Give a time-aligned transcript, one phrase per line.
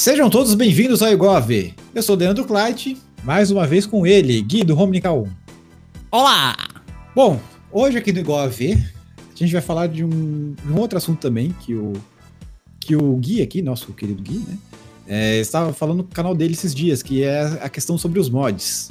[0.00, 1.74] Sejam todos bem-vindos ao ver.
[1.94, 5.26] Eu sou o Leandro Kleit, mais uma vez com ele, Gui do Romnica 1.
[6.10, 6.56] Olá!
[7.14, 7.38] Bom,
[7.70, 11.74] hoje aqui no Igual a gente vai falar de um, um outro assunto também que
[11.74, 11.92] o,
[12.80, 14.58] que o Gui aqui, nosso querido Gui, né?
[15.06, 18.90] É, estava falando no canal dele esses dias, que é a questão sobre os mods.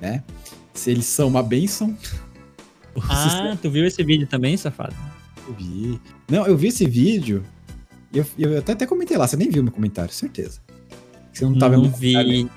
[0.00, 0.24] Né?
[0.72, 1.96] Se eles são uma benção.
[3.08, 4.94] Ah, tu viu esse vídeo também, safado?
[5.48, 6.00] Eu vi.
[6.28, 7.44] Não, eu vi esse vídeo.
[8.14, 10.60] Eu, eu até, até comentei lá, você nem viu meu comentário, certeza.
[11.32, 12.48] Você não tava não vi?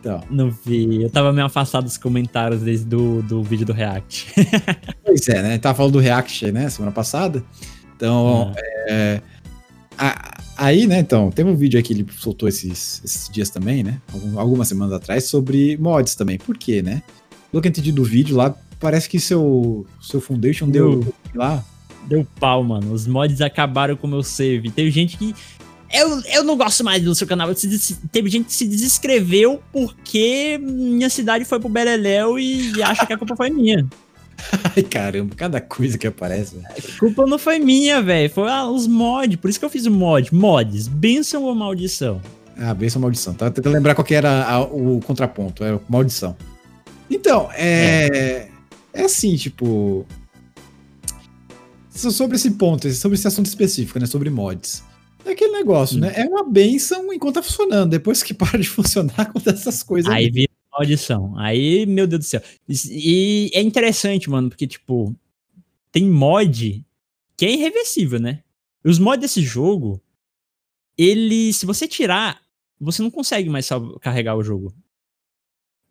[0.00, 0.20] Então.
[0.30, 1.02] não vi.
[1.02, 4.26] Eu tava meio afastado dos comentários desde do, do vídeo do React.
[5.04, 5.58] Pois é, né?
[5.58, 7.44] Tava falando do React, né, semana passada.
[7.94, 8.60] Então, Ah.
[8.88, 9.20] é,
[9.98, 13.82] a- aí, né, então, tem um vídeo aí que ele soltou esses, esses dias também,
[13.84, 14.00] né?
[14.12, 16.38] algum- Algumas semanas atrás, sobre mods também.
[16.38, 17.02] Por quê, né?
[17.50, 21.62] Pelo que eu entendi do vídeo lá, parece que seu, seu Foundation deu lá.
[22.06, 22.92] Deu pau, mano.
[22.92, 24.70] Os mods acabaram com o meu save.
[24.70, 25.34] Teve gente que.
[25.92, 27.48] Eu, eu não gosto mais do seu canal.
[27.52, 33.12] Des- Teve gente que se desinscreveu porque minha cidade foi pro Beleléu e acha que
[33.12, 33.86] a culpa foi minha.
[34.74, 36.56] Ai, caramba, cada coisa que aparece.
[36.66, 38.28] A culpa não foi minha, velho.
[38.30, 39.36] Foi ah, os mods.
[39.36, 40.34] Por isso que eu fiz o mod.
[40.34, 40.88] Mods.
[40.88, 42.20] Benção ou maldição?
[42.56, 43.34] Ah, benção maldição.
[43.34, 46.34] Tava tentando lembrar qual que era a- o contraponto, é maldição.
[47.10, 48.48] Então, é,
[48.94, 49.02] é.
[49.04, 50.06] assim, tipo.
[51.94, 54.06] So- Sobre esse ponto, sobre esse assunto específico, né?
[54.06, 54.82] Sobre mods.
[55.24, 56.00] É aquele negócio, Hum.
[56.00, 56.12] né?
[56.16, 57.90] É uma benção enquanto tá funcionando.
[57.90, 60.10] Depois que para de funcionar, acontece essas coisas.
[60.12, 61.38] Aí vira maldição.
[61.38, 62.42] Aí, meu Deus do céu.
[62.90, 65.14] E é interessante, mano, porque, tipo,
[65.92, 66.84] tem mod
[67.36, 68.42] que é irreversível, né?
[68.84, 70.00] Os mods desse jogo,
[70.98, 72.40] ele, se você tirar,
[72.80, 73.68] você não consegue mais
[74.00, 74.74] carregar o jogo.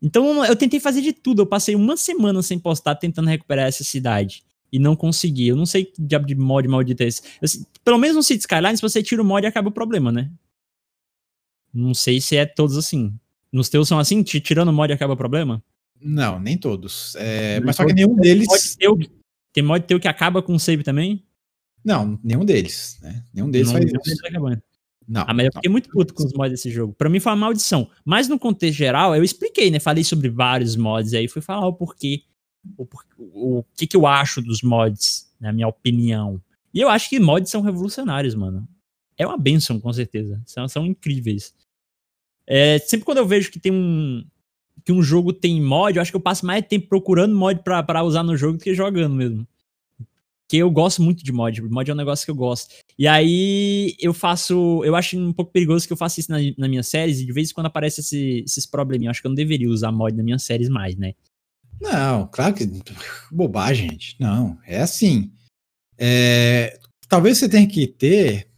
[0.02, 1.42] Então, eu tentei fazer de tudo.
[1.42, 4.42] Eu passei uma semana sem postar tentando recuperar essa cidade.
[4.72, 5.48] E não consegui.
[5.48, 7.20] Eu não sei que diabo de mod maldito é esse.
[7.42, 10.10] Eu sei- pelo menos no City Skyline, se você tira o mod, acaba o problema,
[10.10, 10.30] né?
[11.72, 13.14] Não sei se é todos assim.
[13.52, 14.22] Nos teus são assim?
[14.22, 15.62] Ti- Tirando o mod acaba o problema?
[16.00, 17.14] Não, nem todos.
[17.16, 18.46] É, mas só que nenhum deles.
[18.48, 18.98] Mod teu,
[19.52, 21.22] tem mod teu que acaba com save também?
[21.84, 22.98] Não, nenhum deles.
[23.02, 23.22] Né?
[23.32, 24.02] Nenhum deles não, faz isso.
[24.02, 24.62] deles acabando.
[25.06, 25.24] Não.
[25.26, 25.58] Ah, mas eu não.
[25.60, 26.94] fiquei muito puto com os mods desse jogo.
[26.94, 27.90] Pra mim foi uma maldição.
[28.04, 29.78] Mas no contexto geral, eu expliquei, né?
[29.80, 32.22] Falei sobre vários mods aí, fui falar o porquê.
[32.76, 36.40] O, por- o que, que eu acho dos mods, na minha opinião.
[36.72, 38.66] E eu acho que mods são revolucionários, mano.
[39.18, 40.40] É uma benção, com certeza.
[40.46, 41.54] São, são incríveis.
[42.46, 44.24] É, sempre quando eu vejo que tem um.
[44.84, 48.02] Que um jogo tem mod, eu acho que eu passo mais tempo procurando mod pra,
[48.02, 49.46] usar no jogo do que jogando mesmo.
[50.46, 51.60] Porque eu gosto muito de mod.
[51.62, 52.74] Mod é um negócio que eu gosto.
[52.98, 54.82] E aí eu faço.
[54.84, 57.32] Eu acho um pouco perigoso que eu faça isso na, na minhas séries e de
[57.32, 59.06] vez em quando aparece esse- esses probleminhas.
[59.06, 61.14] Eu acho que eu não deveria usar mod nas minhas séries mais, né?
[61.82, 62.64] Não, claro que.
[63.30, 64.16] Bobagem, gente.
[64.20, 65.32] Não, é assim.
[65.98, 66.78] É,
[67.08, 68.48] talvez você tenha que ter.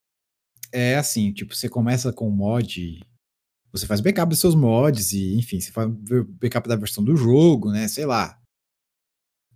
[0.71, 3.01] É assim, tipo, você começa com mod.
[3.73, 5.91] Você faz backup dos seus mods e, enfim, você faz
[6.41, 7.89] backup da versão do jogo, né?
[7.89, 8.39] Sei lá.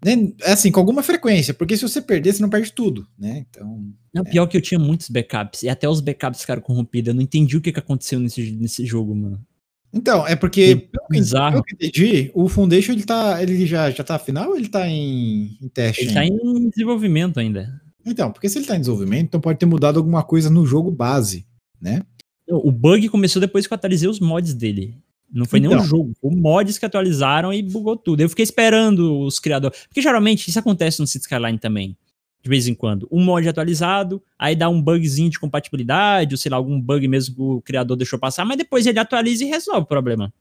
[0.05, 3.45] Né, É assim, com alguma frequência, porque se você perder, você não perde tudo, né?
[3.49, 3.93] Então.
[4.15, 5.63] Não, pior que eu tinha muitos backups.
[5.63, 7.09] E até os backups ficaram corrompidos.
[7.09, 9.45] Eu não entendi o que, que aconteceu nesse, nesse jogo, mano.
[9.93, 13.91] Então, é porque, Que pelo que, pelo que entendi, o Foundation ele, tá, ele já,
[13.91, 16.03] já tá final ou ele tá em, em teste?
[16.03, 16.43] Ele tá ainda?
[16.43, 17.81] em desenvolvimento ainda.
[18.05, 20.91] Então, porque se ele tá em desenvolvimento, então pode ter mudado alguma coisa no jogo
[20.91, 21.47] base,
[21.81, 22.03] né?
[22.51, 24.97] O bug começou depois que eu atualizei os mods dele.
[25.31, 25.83] Não foi nem Então.
[25.83, 28.23] o jogo, foi mods que atualizaram e bugou tudo.
[28.23, 29.79] Eu fiquei esperando os criadores.
[29.87, 31.97] Porque geralmente isso acontece no City Skyline também.
[32.43, 33.09] De vez em quando.
[33.11, 37.35] Um mod atualizado, aí dá um bugzinho de compatibilidade, ou sei lá, algum bug mesmo
[37.35, 40.33] que o criador deixou passar, mas depois ele atualiza e resolve o problema.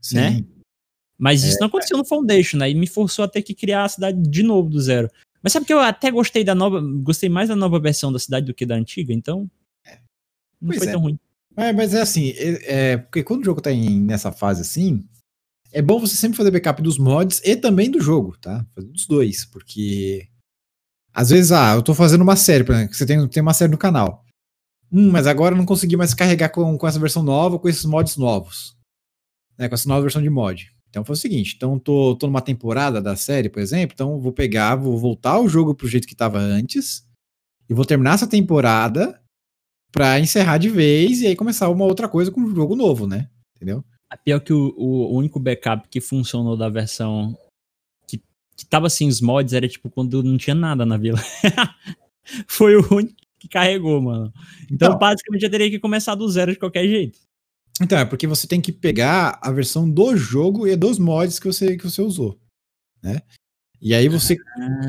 [0.00, 0.16] Sim.
[0.16, 0.44] Né?
[1.16, 1.48] Mas É.
[1.48, 2.70] isso não aconteceu no Foundation, né?
[2.70, 5.08] E me forçou a ter que criar a cidade de novo do zero.
[5.42, 6.80] Mas sabe que eu até gostei da nova.
[6.80, 9.48] Gostei mais da nova versão da cidade do que da antiga, então.
[10.60, 10.90] Não Pois foi é.
[10.92, 11.18] tão ruim.
[11.56, 15.04] É, mas é assim, é, é, porque quando o jogo tá em, nessa fase assim,
[15.72, 18.64] é bom você sempre fazer backup dos mods e também do jogo, tá?
[18.74, 20.28] Fazer dos dois, porque
[21.12, 23.70] às vezes, ah, eu tô fazendo uma série, por exemplo, você tem, tem uma série
[23.70, 24.24] no canal.
[24.90, 27.84] Hum, mas agora eu não consegui mais carregar com, com essa versão nova, com esses
[27.84, 28.76] mods novos.
[29.58, 30.72] Né, com essa nova versão de mod.
[30.88, 34.32] Então foi o seguinte, então tô, tô numa temporada da série, por exemplo, então vou
[34.32, 37.06] pegar, vou voltar o jogo pro jeito que tava antes,
[37.68, 39.20] e vou terminar essa temporada
[39.92, 43.28] pra encerrar de vez e aí começar uma outra coisa com um jogo novo, né?
[43.56, 43.84] Entendeu?
[44.10, 47.36] A pior que o, o único backup que funcionou da versão
[48.58, 51.18] que, tava sem os mods era tipo quando não tinha nada na vila.
[52.46, 54.32] Foi o único que carregou, mano.
[54.64, 54.98] Então, Então.
[54.98, 57.18] basicamente, eu teria que começar do zero de qualquer jeito.
[57.80, 61.46] Então, é porque você tem que pegar a versão do jogo e dos mods que
[61.46, 62.36] você, que você usou,
[63.02, 63.22] né?
[63.80, 64.36] E aí você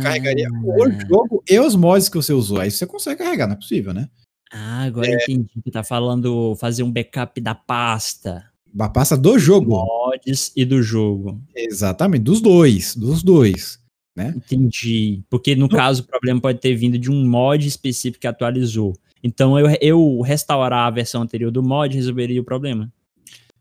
[0.01, 2.59] carregaria o jogo e os mods que você usou.
[2.59, 4.09] Aí você consegue carregar, não é possível, né?
[4.51, 8.48] Ah, agora entendi que tá falando fazer um backup da pasta.
[8.77, 9.85] A pasta do jogo.
[9.85, 11.41] Mods e do jogo.
[11.55, 13.79] Exatamente, dos dois, dos dois.
[14.15, 14.33] Né?
[14.35, 15.23] Entendi.
[15.29, 18.93] Porque no caso o problema pode ter vindo de um mod específico que atualizou.
[19.23, 22.91] Então eu, eu restaurar a versão anterior do mod resolveria o problema.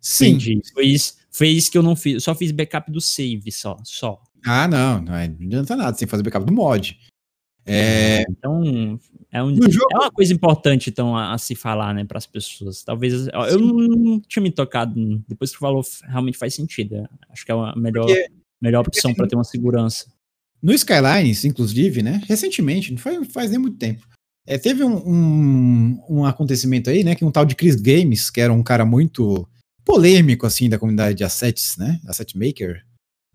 [0.00, 0.30] Sim.
[0.30, 0.60] Entendi.
[0.72, 2.14] Foi isso, foi isso que eu não fiz.
[2.14, 3.76] Eu só fiz backup do save só.
[3.84, 4.20] só.
[4.44, 6.98] Ah, não, não, não adianta nada, você tem que fazer backup do mod.
[7.66, 8.98] É, Então,
[9.38, 12.82] é, um, é uma coisa importante então a, a se falar, né, para as pessoas.
[12.82, 17.08] Talvez ó, eu não, tinha me tocado depois que falou, realmente faz sentido.
[17.30, 18.28] Acho que é a melhor Porque-
[18.60, 20.06] melhor opção tem- para ter uma segurança.
[20.62, 22.20] No Skylines, inclusive, né?
[22.26, 24.06] Recentemente, não foi, faz nem muito tempo.
[24.46, 27.14] é, teve um, um, um acontecimento aí, né?
[27.14, 29.46] Que um tal de Chris Games, que era um cara muito
[29.84, 32.00] polêmico, assim, da comunidade de assets, né?
[32.06, 32.84] Asset Maker.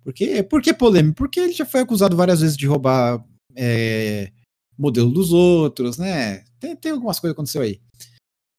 [0.03, 1.15] Por que, por que polêmico?
[1.15, 3.23] Porque ele já foi acusado várias vezes de roubar
[3.55, 4.31] é,
[4.77, 6.43] modelo dos outros, né?
[6.59, 7.81] Tem, tem algumas coisas que aconteceu aí.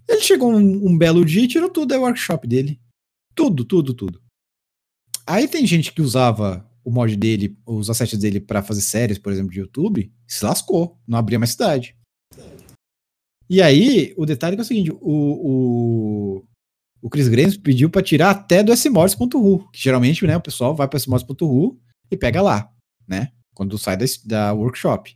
[0.08, 2.80] Ele chegou um, um belo dia e tirou tudo da workshop dele.
[3.34, 4.22] Tudo, tudo, tudo.
[5.26, 9.32] Aí tem gente que usava o mod dele, os assets dele pra fazer séries, por
[9.32, 11.96] exemplo, de YouTube, se lascou, não abria mais cidade.
[13.48, 16.44] E aí, o detalhe é, é o seguinte, o, o,
[17.00, 20.86] o Chris Graves pediu pra tirar até do smorts.ru, que geralmente, né, o pessoal vai
[20.86, 21.80] pra smorts.ru
[22.10, 22.70] e pega lá,
[23.08, 25.14] né, quando sai da, da workshop.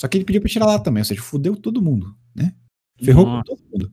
[0.00, 2.54] Só que ele pediu pra tirar lá também, ou seja, fudeu todo mundo, né?
[3.04, 3.44] Ferrou com Nossa.
[3.44, 3.92] todo mundo.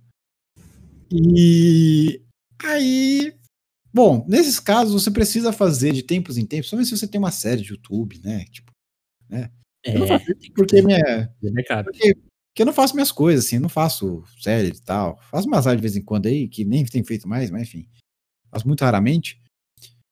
[1.11, 2.21] E
[2.63, 3.33] aí,
[3.93, 7.31] bom, nesses casos você precisa fazer de tempos em tempos, somente se você tem uma
[7.31, 8.45] série de YouTube, né?
[8.45, 8.71] Tipo,
[9.29, 10.25] eu não É, faço
[10.55, 11.83] porque minha, backup.
[11.83, 15.17] porque, porque eu não faço minhas coisas, assim, eu não faço série e tal.
[15.29, 17.87] Faço umas lives de vez em quando aí, que nem tem feito mais, mas enfim.
[18.49, 19.41] Faço muito raramente.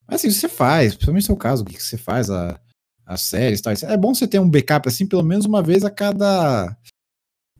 [0.07, 2.59] Mas assim, você faz, principalmente no seu caso, o que você faz, a,
[3.06, 3.74] as séries tal.
[3.84, 6.75] É bom você ter um backup assim, pelo menos uma vez a cada.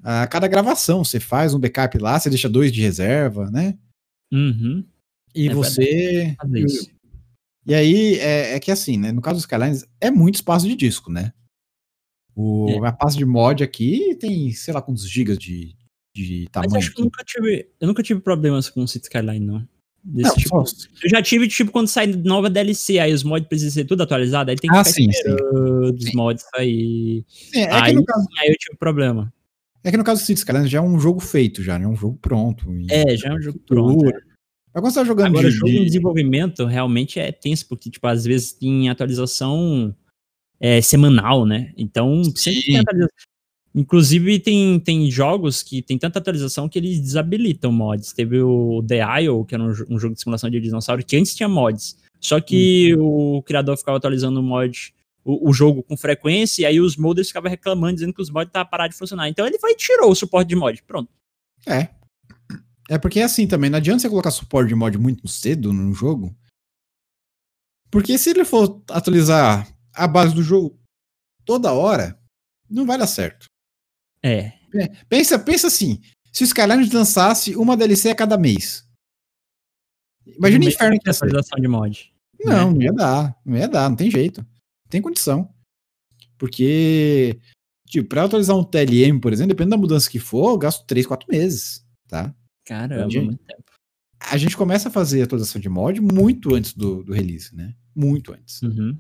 [0.04, 1.04] A cada gravação.
[1.04, 3.78] Você faz um backup lá, você deixa dois de reserva, né?
[4.34, 4.86] Uhum.
[5.34, 6.36] E É você.
[7.68, 9.12] E aí, é, é que assim, né?
[9.12, 11.34] No caso dos Skylines, é muito espaço de disco, né?
[12.36, 12.88] O, É.
[12.88, 15.76] A pasta de mod aqui tem, sei lá, quantos gigas de,
[16.14, 16.78] de Mas tamanho.
[16.78, 19.68] acho que eu nunca tive, eu nunca tive problemas com o City Skyline, não.
[20.08, 20.66] Desse Não, tipo.
[20.68, 24.04] só- Eu já tive, tipo, quando sai nova DLC, aí os mods precisam ser tudo
[24.04, 25.10] atualizado, aí tem que Ah, sim, sim.
[25.10, 26.12] esperando os Sim.
[26.16, 27.26] mods sair.
[27.28, 29.34] Sim, é, que aí, no caso, aí eu tive problema.
[29.84, 31.86] é que no caso do Cities Skylines já é um jogo feito, já, né?
[31.86, 32.66] É um jogo pronto.
[32.90, 33.92] É, já é um jogo pronto.
[33.94, 34.24] estrutura.
[34.74, 37.90] Mas quando você tá jogando Agora, de- jogo em de- desenvolvimento realmente é tenso, porque,
[37.90, 39.96] tipo, às vezes tem atualização
[40.60, 41.74] é, semanal, né?
[41.78, 43.16] Então, sempre tem atualização.
[43.76, 48.14] Inclusive, tem, tem jogos que tem tanta atualização que eles desabilitam mods.
[48.14, 51.36] Teve o The Isle, que era um, um jogo de simulação de dinossauro, que antes
[51.36, 51.98] tinha mods.
[52.22, 54.94] Só que o criador ficava atualizando o mod,
[55.26, 58.48] o, o jogo com frequência, e aí os modders ficavam reclamando, dizendo que os mods
[58.48, 59.28] estavam parados de funcionar.
[59.28, 60.82] Então ele foi e tirou o suporte de mod.
[60.84, 61.12] Pronto.
[61.68, 61.90] É.
[62.90, 65.92] É porque é assim também, não adianta você colocar suporte de mod muito cedo no
[65.94, 66.34] jogo.
[67.92, 70.80] Porque se ele for atualizar a base do jogo
[71.44, 72.18] toda hora,
[72.70, 73.48] não vai dar certo.
[74.26, 74.54] É.
[75.08, 76.02] Pensa, pensa assim,
[76.34, 78.84] se o Skylines lançasse uma DLC a cada mês.
[80.26, 81.26] Imagina o No inferno que ia ser.
[81.26, 82.14] atualização de mod.
[82.44, 83.38] Não, não ia dar.
[83.46, 84.42] Não ia dar, não tem jeito.
[84.42, 85.50] Não tem condição.
[86.38, 87.40] Porque,
[87.88, 91.06] tipo, pra atualizar um TLM, por exemplo, dependendo da mudança que for, eu gasto 3,
[91.06, 92.34] 4 meses, tá?
[92.66, 93.26] Caramba, Gente.
[93.26, 93.64] muito tempo.
[94.20, 97.76] A gente começa a fazer a atualização de mod muito antes do, do release, né?
[97.96, 98.62] Muito antes.
[98.64, 98.98] Uhum.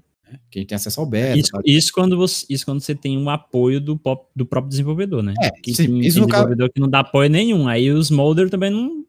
[0.49, 1.37] Que a gente tem acesso ao beta.
[1.37, 5.21] Isso, isso, quando você, isso quando você tem um apoio do, pop- do próprio desenvolvedor,
[5.23, 5.33] né?
[5.41, 7.67] É, Que sim, tem, isso tem no caso- desenvolvedor que não dá apoio nenhum.
[7.67, 9.05] Aí os molder também não,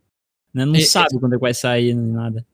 [0.52, 2.46] né, não É, sabe quando é que vai sair nem nada.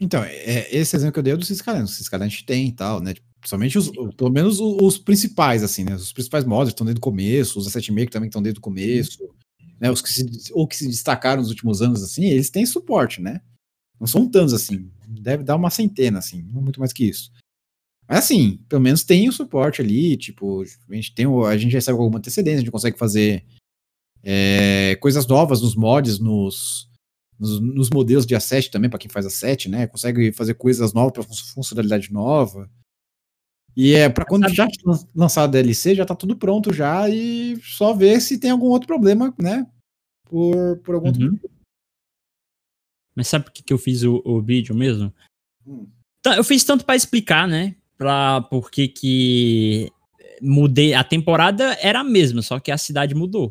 [0.00, 1.88] Então, é, esse exemplo que eu dei é do Ciscalent.
[1.88, 3.14] O a gente tem e tal, né?
[3.44, 5.94] Somente os, pelo menos os, os principais, assim, né?
[5.94, 9.18] Os principais mods estão desde o começo, os asset maker também estão desde o começo,
[9.80, 9.90] né?
[9.90, 13.40] Os que se, ou que se destacaram nos últimos anos, assim, eles têm suporte, né?
[13.98, 14.88] Não são tantos, assim.
[15.08, 17.32] Deve dar uma centena, assim, não muito mais que isso.
[18.08, 21.72] Mas assim, pelo menos tem o suporte ali, tipo, a gente tem o, a gente
[21.72, 23.44] recebe alguma antecedência, a gente consegue fazer
[24.22, 26.90] é, coisas novas nos mods, nos,
[27.38, 29.86] nos, nos modelos de asset também, para quem faz asset, né?
[29.86, 31.22] Consegue fazer coisas novas para
[31.54, 32.70] funcionalidade nova.
[33.76, 37.60] E é para quando já lan- lançar a DLC, já tá tudo pronto já e
[37.62, 39.66] só ver se tem algum outro problema, né?
[40.24, 41.38] Por, por algum outro Uhum.
[43.14, 45.12] Mas sabe por que, que eu fiz o, o vídeo mesmo?
[45.66, 45.88] Hum.
[46.22, 47.74] Tá, Eu fiz tanto pra explicar, né?
[47.98, 49.90] Pra por que que
[50.40, 50.94] mudei.
[50.94, 53.50] A temporada era a mesma, só que a cidade mudou.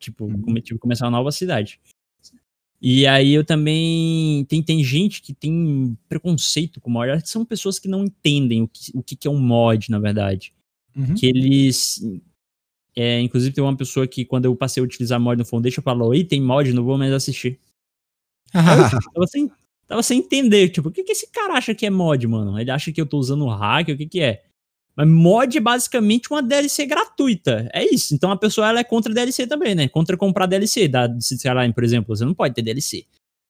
[0.00, 0.54] Tipo, Uhum.
[0.54, 1.78] tive que começar uma nova cidade.
[2.80, 4.44] E aí eu também.
[4.46, 7.10] Tem, tem gente que tem preconceito com mod.
[7.10, 9.90] Acho que São pessoas que não entendem o que, o que, que é um mod,
[9.90, 10.52] na verdade.
[10.96, 11.14] Uhum.
[11.14, 12.00] Que eles.
[12.96, 16.14] É, inclusive, tem uma pessoa que, quando eu passei a utilizar mod no Foundation, falou:
[16.14, 17.60] Ih, tem mod, não vou mais assistir.
[19.14, 19.50] tava, sem,
[19.86, 22.58] tava sem entender, tipo, o que, que esse cara acha que é mod, mano?
[22.58, 24.42] Ele acha que eu tô usando hack, o que que é?
[24.94, 27.68] Mas mod é basicamente uma DLC gratuita.
[27.72, 28.14] É isso.
[28.14, 29.88] Então a pessoa ela é contra DLC também, né?
[29.88, 32.14] Contra comprar DLC da Skyline, por exemplo.
[32.14, 33.06] Você não pode ter DLC.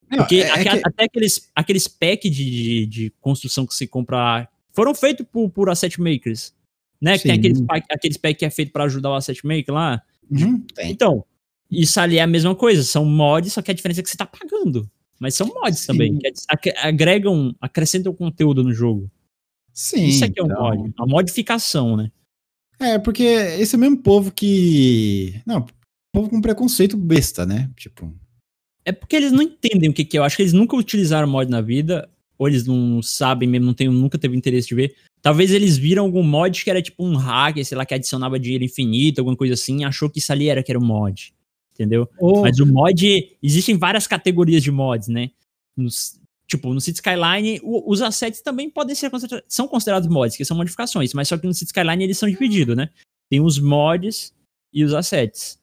[0.08, 0.68] Não, Porque é, é que...
[0.68, 5.70] até aqueles, aqueles packs de, de, de, construção que se compra foram feitos por, por
[5.70, 6.54] asset makers.
[7.00, 7.18] Né?
[7.18, 10.02] Tem aqueles, aqueles packs que é feito para ajudar o asset maker lá.
[10.30, 11.24] Uhum, então,
[11.70, 12.84] isso ali é a mesma coisa.
[12.84, 14.88] São mods, só que a diferença é que você tá pagando.
[15.22, 15.86] Mas são mods Sim.
[15.86, 16.18] também,
[16.60, 19.08] que agregam, acrescentam conteúdo no jogo.
[19.72, 20.06] Sim.
[20.06, 20.60] Isso aqui é um então...
[20.60, 22.10] mod, uma modificação, né?
[22.80, 25.40] É, porque esse é o mesmo povo que.
[25.46, 25.64] Não,
[26.12, 27.70] povo com preconceito besta, né?
[27.76, 28.12] Tipo.
[28.84, 30.18] É porque eles não entendem o que, que é.
[30.18, 33.74] Eu acho que eles nunca utilizaram mod na vida, ou eles não sabem mesmo, não
[33.74, 34.96] tem, nunca teve interesse de ver.
[35.22, 38.64] Talvez eles viram algum mod que era tipo um hack, sei lá, que adicionava dinheiro
[38.64, 41.32] infinito, alguma coisa assim, achou que isso ali era que era um mod
[41.74, 42.08] entendeu?
[42.18, 42.42] Oh.
[42.42, 45.30] Mas o mod, existem várias categorias de mods, né?
[45.76, 49.10] Nos, tipo, no City Skyline, o, os assets também podem ser
[49.48, 52.76] são considerados mods, que são modificações, mas só que no City Skyline eles são divididos,
[52.76, 52.90] né?
[53.30, 54.34] Tem os mods
[54.72, 55.58] e os assets.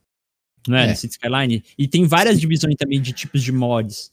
[0.68, 0.86] Não é?
[0.86, 0.90] é.
[0.90, 1.64] No City Skyline.
[1.78, 2.42] E tem várias Sim.
[2.42, 4.12] divisões também de tipos de mods.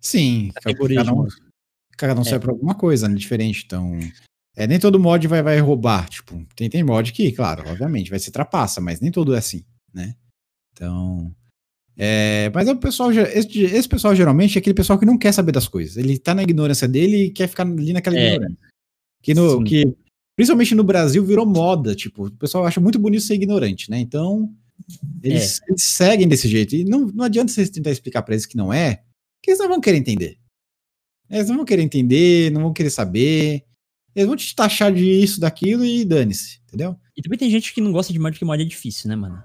[0.00, 1.26] Sim, categorias cada um,
[1.96, 2.24] cada um é.
[2.24, 3.14] serve pra alguma coisa, né?
[3.14, 3.62] Diferente.
[3.64, 3.98] Então.
[4.56, 6.08] É, nem todo mod vai, vai roubar.
[6.08, 9.64] Tipo, tem, tem mod que, claro, obviamente, vai ser trapaça, mas nem todo é assim,
[9.92, 10.14] né?
[10.74, 11.34] Então.
[11.96, 15.32] É, mas é o pessoal, esse, esse, pessoal geralmente é aquele pessoal que não quer
[15.32, 15.96] saber das coisas.
[15.96, 18.58] Ele tá na ignorância dele e quer ficar ali naquela é, ignorância.
[19.22, 19.96] Que, no, que,
[20.36, 21.94] principalmente no Brasil, virou moda.
[21.94, 24.00] Tipo, o pessoal acha muito bonito ser ignorante, né?
[24.00, 24.52] Então,
[25.22, 25.70] eles, é.
[25.70, 26.74] eles seguem desse jeito.
[26.74, 29.02] E não, não adianta você tentar explicar pra eles que não é,
[29.40, 30.36] que eles não vão querer entender.
[31.30, 33.64] Eles não vão querer entender, não vão querer saber.
[34.14, 36.96] Eles vão te taxar de isso, daquilo e dane-se, entendeu?
[37.16, 39.42] E também tem gente que não gosta de porque mod é difícil, né, mano?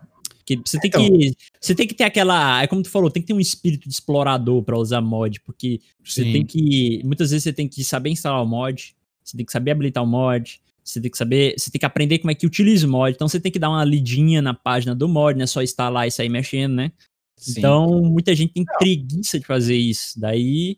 [0.57, 2.63] Porque você tem, então, que, você tem que ter aquela.
[2.63, 5.79] É como tu falou, tem que ter um espírito de explorador para usar mod, porque
[6.03, 6.31] você sim.
[6.31, 7.01] tem que.
[7.03, 10.07] Muitas vezes você tem que saber instalar o mod, você tem que saber habilitar o
[10.07, 11.53] mod, você tem que saber.
[11.57, 13.13] Você tem que aprender como é que utiliza o mod.
[13.13, 16.07] Então você tem que dar uma lidinha na página do mod, não é só instalar
[16.07, 16.91] e sair mexendo, né?
[17.37, 17.53] Sim.
[17.57, 20.19] Então, muita gente tem preguiça de fazer isso.
[20.19, 20.77] Daí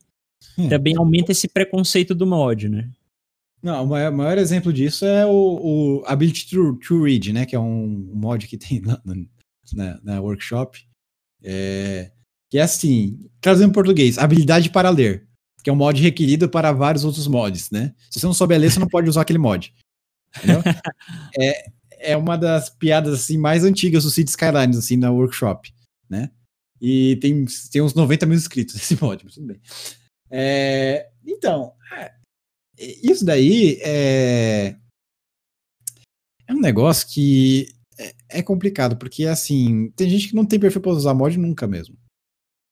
[0.58, 0.70] hum.
[0.70, 2.90] também aumenta esse preconceito do mod, né?
[3.64, 7.46] Não, o maior, maior exemplo disso é o, o Ability to, to Read, né?
[7.46, 8.82] Que é um mod que tem
[9.76, 10.88] na, na workshop,
[11.44, 12.12] é,
[12.50, 15.28] que é assim, trazendo em português, habilidade para ler,
[15.64, 17.94] que é um mod requerido para vários outros mods, né?
[18.10, 19.74] Se você não souber ler, você não pode usar aquele mod.
[21.38, 21.66] É,
[22.02, 25.74] é uma das piadas assim mais antigas do City Skylines, assim, na workshop,
[26.10, 26.32] né?
[26.80, 29.62] E tem, tem uns 90 mil inscritos esse mod, mas tudo bem.
[30.30, 32.14] É, então, é,
[32.78, 34.76] isso daí é,
[36.48, 40.82] é um negócio que é, é, complicado, porque assim, tem gente que não tem perfil
[40.82, 41.98] para usar mod nunca mesmo.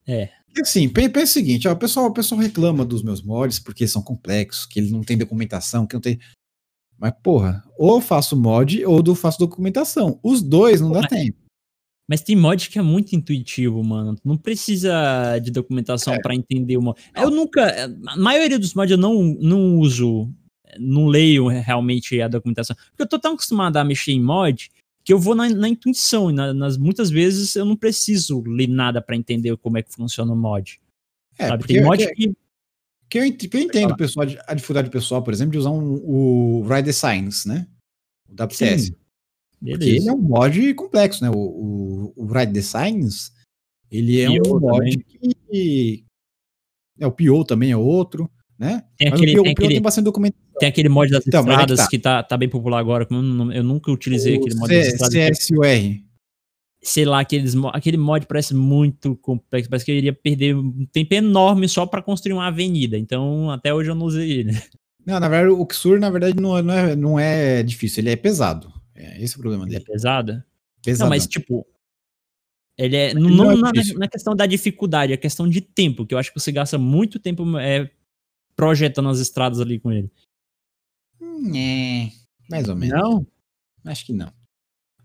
[0.08, 0.30] É.
[0.56, 3.88] E assim, pensa o seguinte, ó, o, pessoal, o pessoal reclama dos meus mods porque
[3.88, 6.20] são complexos, que eles não têm documentação, que não tem.
[6.98, 10.20] Mas, porra, ou faço mod ou faço documentação.
[10.24, 11.38] Os dois não dá mas, tempo.
[12.10, 14.18] Mas tem mod que é muito intuitivo, mano.
[14.26, 16.20] Não precisa de documentação é.
[16.20, 17.00] para entender o mod.
[17.16, 17.86] Eu nunca.
[18.08, 20.30] A maioria dos mods eu não, não uso.
[20.78, 22.76] Não leio realmente a documentação.
[22.90, 24.70] Porque eu tô tão acostumado a mexer em mod
[25.10, 28.68] que eu vou na, na intuição, e na, nas, muitas vezes eu não preciso ler
[28.68, 30.80] nada para entender como é que funciona o mod.
[31.36, 31.66] É, sabe?
[31.66, 32.36] Tem mod que, que,
[33.10, 36.62] que, eu, que eu entendo pessoal, a dificuldade pessoal, por exemplo, de usar um, o
[36.62, 37.68] Rider Signs, né?
[38.30, 38.84] O WPS.
[38.84, 38.96] Sim.
[39.60, 41.32] Porque ele é um mod complexo, né?
[41.32, 43.34] O, o, o Ride Designs,
[43.90, 45.36] ele é Pio um mod também.
[45.50, 46.06] que.
[47.00, 48.84] É, o PO também é outro, né?
[48.98, 50.60] Tem aquele, o tem, aquele, tem documentação.
[50.60, 51.90] Tem aquele mod das então, é estradas é que, tá.
[51.90, 53.08] que tá, tá bem popular agora.
[53.10, 55.38] Eu nunca utilizei o aquele mod C, das estradas.
[55.40, 55.66] CSUR.
[56.82, 59.70] Sei lá, aqueles, aquele mod parece muito complexo.
[59.70, 62.98] Parece que eu iria perder um tempo enorme só para construir uma avenida.
[62.98, 64.62] Então, até hoje eu não usei ele.
[65.06, 68.12] Não, na verdade, o Xur, na verdade, não, é, não, é, não é difícil, ele
[68.12, 68.72] é pesado.
[68.94, 69.78] É esse é o problema dele.
[69.78, 70.44] Ele é pesado?
[70.84, 71.06] Pesado.
[71.06, 71.66] Não, mas tipo,
[72.78, 73.14] ele é.
[73.14, 76.32] Não, não, não, é na, questão da dificuldade, é questão de tempo, que eu acho
[76.34, 77.90] que você gasta muito tempo é,
[78.60, 80.12] projetando as estradas ali com ele.
[81.56, 82.12] É,
[82.50, 83.00] mais ou menos.
[83.00, 83.26] Não?
[83.86, 84.34] Acho que não.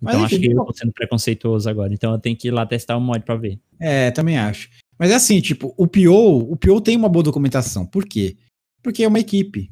[0.00, 1.94] Mas então enfim, acho que eu tô sendo preconceituoso agora.
[1.94, 3.60] Então eu tenho que ir lá testar o mod pra ver.
[3.78, 4.68] É, também acho.
[4.98, 7.86] Mas é assim, tipo, o PO, o PO tem uma boa documentação.
[7.86, 8.36] Por quê?
[8.82, 9.70] Porque é uma equipe,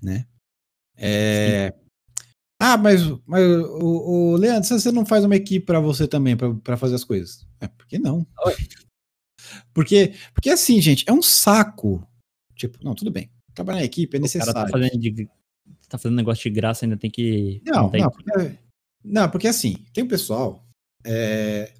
[0.00, 0.24] né?
[0.96, 1.74] É...
[2.60, 6.76] Ah, mas, mas o, o Leandro, você não faz uma equipe para você também, para
[6.76, 7.44] fazer as coisas?
[7.60, 8.24] É, por que não?
[9.74, 12.06] Porque, porque assim, gente, é um saco.
[12.56, 13.30] Tipo, não, tudo bem.
[13.54, 14.50] Trabalhar em equipe é necessário.
[14.50, 15.28] O cara tá fazendo de
[15.88, 17.62] tá fazendo negócio de graça, ainda tem que.
[17.64, 18.58] Não, não, porque,
[19.04, 20.64] Não, porque assim, tem um pessoal
[21.04, 21.72] é,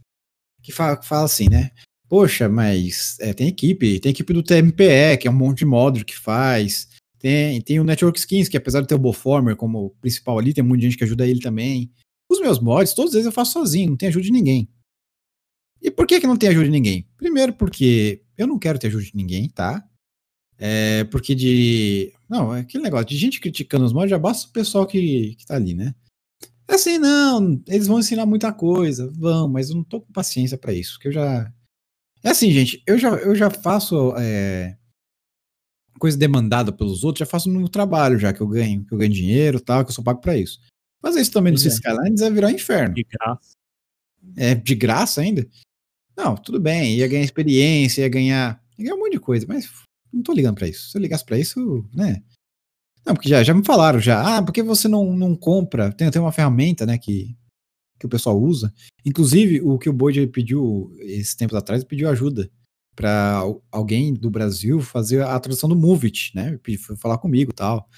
[0.63, 1.71] que fala, fala, assim, né?
[2.09, 6.05] Poxa, mas é, tem equipe, tem equipe do TMPE, que é um monte de módulo
[6.05, 6.89] que faz.
[7.19, 10.63] Tem, tem o Network Skins, que apesar de ter o Boformer como principal ali, tem
[10.63, 11.91] muita gente que ajuda ele também.
[12.31, 14.69] Os meus mods, todos eles eu faço sozinho, não tem ajuda de ninguém.
[15.83, 17.07] E por que, que não tem ajuda de ninguém?
[17.17, 19.85] Primeiro, porque eu não quero ter ajuda de ninguém, tá?
[20.59, 22.13] É porque de.
[22.29, 25.47] Não, é aquele negócio de gente criticando os mods, já basta o pessoal que, que
[25.47, 25.95] tá ali, né?
[26.69, 30.59] É assim, não, eles vão ensinar muita coisa, vão, mas eu não tô com paciência
[30.59, 31.53] para isso, porque eu já.
[32.25, 34.77] É assim, gente, eu já, eu já faço é,
[35.99, 39.13] coisa demandada pelos outros, já faço no trabalho, já que eu ganho, que eu ganho
[39.13, 40.61] dinheiro tal, que eu sou pago para isso.
[41.01, 41.67] Fazer isso também no é.
[41.67, 42.95] Skylines é virar um inferno.
[42.95, 43.53] De graça.
[44.37, 45.47] É, de graça ainda?
[46.17, 49.71] Não, tudo bem, ia ganhar experiência, ia ganhar, ia ganhar um monte de coisa, mas
[50.13, 50.91] não tô ligando para isso.
[50.91, 52.23] Se eu ligasse para isso, né?
[53.05, 54.39] Não, porque já, já me falaram já.
[54.39, 55.93] Ah, porque você não, não compra?
[55.93, 57.37] Tem, tem uma ferramenta, né, que,
[57.99, 58.73] que o pessoal usa.
[59.05, 62.51] Inclusive, o que o Boyd pediu esses tempos atrás, pediu ajuda
[62.97, 66.59] para alguém do Brasil fazer a tradução do Movit, né?
[66.79, 67.89] Foi falar comigo tal.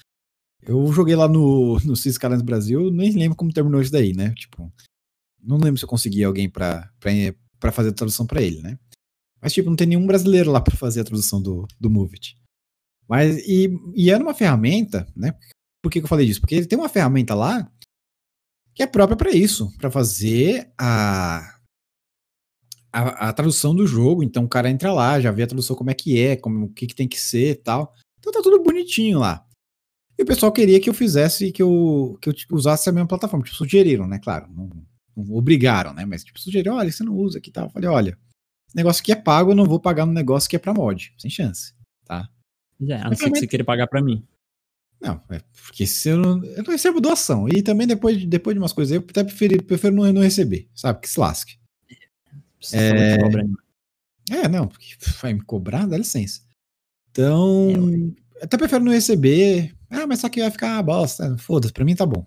[0.61, 4.33] Eu joguei lá no, no Cis Brasil, nem lembro como terminou isso daí, né?
[4.35, 4.71] Tipo,
[5.41, 6.91] não lembro se eu consegui alguém para
[7.71, 8.77] fazer a tradução para ele, né?
[9.41, 12.37] Mas, tipo, não tem nenhum brasileiro lá para fazer a tradução do, do Movit.
[13.07, 15.33] Mas, e, e era uma ferramenta, né?
[15.81, 16.41] Por que, que eu falei disso?
[16.41, 17.71] Porque ele tem uma ferramenta lá
[18.75, 21.59] que é própria para isso, para fazer a,
[22.93, 24.23] a, a, tradução do jogo.
[24.23, 26.73] Então o cara entra lá, já vê a tradução como é que é, como o
[26.73, 27.93] que, que tem que ser e tal.
[28.19, 29.45] Então tá tudo bonitinho lá.
[30.17, 33.43] E o pessoal queria que eu fizesse, que eu, que eu usasse a mesma plataforma.
[33.43, 34.19] Tipo, sugeriram, né?
[34.19, 34.69] Claro, não,
[35.15, 36.05] não obrigaram, né?
[36.05, 37.65] Mas tipo, sugeriram, olha, você não usa aqui e tal.
[37.65, 38.17] Eu falei, olha,
[38.75, 41.13] negócio que é pago, eu não vou pagar no negócio que é pra mod.
[41.17, 41.73] Sem chance,
[42.05, 42.29] tá?
[42.87, 44.25] É, a não ser que você queira pagar pra mim.
[45.01, 47.47] Não, é porque se eu não, eu não recebo doação.
[47.47, 50.99] E também depois, depois de umas coisas eu até prefiro, prefiro não, não receber, sabe?
[51.01, 51.57] Que se lasque.
[52.73, 53.15] É...
[54.31, 56.41] é, não, porque vai me cobrar, dá licença.
[57.11, 57.69] Então,
[58.39, 59.73] é, até prefiro não receber.
[59.89, 61.37] Ah, mas só que vai ficar uma bosta.
[61.37, 62.25] Foda-se, pra mim tá bom.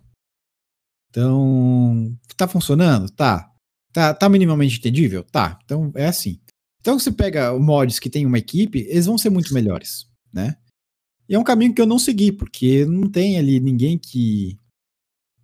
[1.10, 3.10] Então, tá funcionando?
[3.10, 3.51] Tá.
[3.92, 5.22] Tá, tá minimamente entendível?
[5.22, 5.58] Tá.
[5.64, 6.40] Então é assim.
[6.80, 10.56] Então você pega mods que tem uma equipe, eles vão ser muito melhores, né?
[11.28, 14.58] E é um caminho que eu não segui, porque não tem ali ninguém que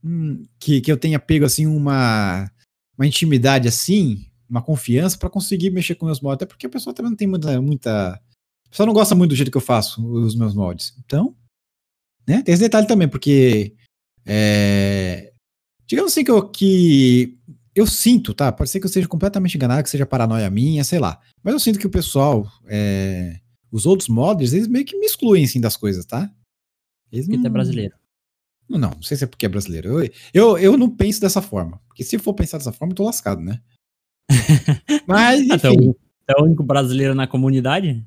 [0.03, 2.51] hum, que, que eu tenha pego assim uma
[2.97, 6.93] uma intimidade assim, uma confiança para conseguir mexer com meus mods, até porque a pessoa
[6.93, 10.05] também não tem muita muita a pessoa não gosta muito do jeito que eu faço
[10.07, 10.95] os meus mods.
[10.99, 11.35] Então,
[12.27, 12.43] né?
[12.43, 13.75] Tem esse detalhe também, porque
[14.27, 15.33] é,
[15.87, 17.39] digamos assim que eu, que
[17.79, 18.51] eu sinto, tá?
[18.51, 21.21] Pode ser que eu seja completamente enganado, que seja paranoia minha, sei lá.
[21.43, 25.45] Mas eu sinto que o pessoal, é, os outros modders, eles meio que me excluem,
[25.45, 26.31] assim, das coisas, tá?
[27.13, 27.47] Eles porque não...
[27.47, 27.95] é brasileiro.
[28.69, 30.03] Não, não, não sei se é porque é brasileiro.
[30.03, 31.81] Eu, eu, eu não penso dessa forma.
[31.87, 33.61] Porque se for pensar dessa forma, eu tô lascado, né?
[35.07, 35.95] mas, então, enfim.
[36.23, 38.07] Então, é o único brasileiro na comunidade?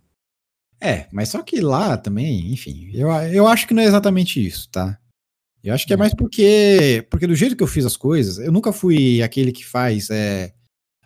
[0.79, 4.69] É, mas só que lá também, enfim, eu, eu acho que não é exatamente isso,
[4.69, 4.99] tá?
[5.63, 8.39] Eu acho que é, é mais porque, porque do jeito que eu fiz as coisas,
[8.39, 10.53] eu nunca fui aquele que faz, é,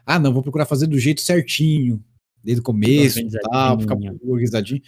[0.05, 2.03] ah, não, vou procurar fazer do jeito certinho,
[2.43, 4.81] desde o começo e tal, ficar organizadinho.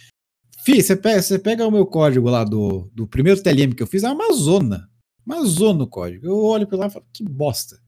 [0.64, 3.86] Fih, você pega, você pega o meu código lá do, do primeiro TLM que eu
[3.86, 4.88] fiz, é uma zona.
[5.26, 6.26] Uma zona o código.
[6.26, 7.78] Eu olho pra lá e falo, que bosta.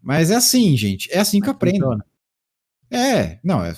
[0.00, 1.12] Mas é assim, gente.
[1.12, 2.02] É assim que eu aprendo.
[2.90, 3.76] É, não, é,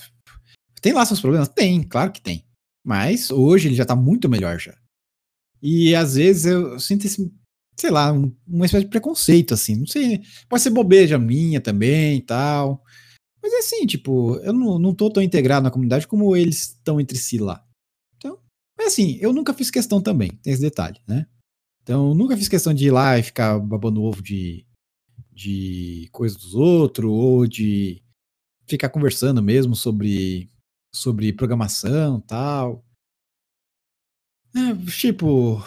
[0.81, 1.49] tem lá seus problemas?
[1.49, 2.45] Tem, claro que tem.
[2.85, 4.77] Mas hoje ele já tá muito melhor já.
[5.63, 7.31] E às vezes eu sinto esse,
[7.79, 9.77] sei lá, um, uma espécie de preconceito, assim.
[9.77, 12.83] Não sei, pode ser bobeja minha também e tal.
[13.43, 17.01] Mas é assim, tipo, eu não, não tô tão integrado na comunidade como eles estão
[17.01, 17.65] entre si lá.
[18.17, 18.39] Então,
[18.79, 21.27] é assim, eu nunca fiz questão também, tem esse detalhe, né?
[21.83, 24.67] Então, nunca fiz questão de ir lá e ficar babando ovo de,
[25.33, 28.03] de coisa dos outros, ou de
[28.69, 30.51] ficar conversando mesmo sobre,
[30.95, 32.85] sobre programação tal.
[34.55, 35.63] É, tipo,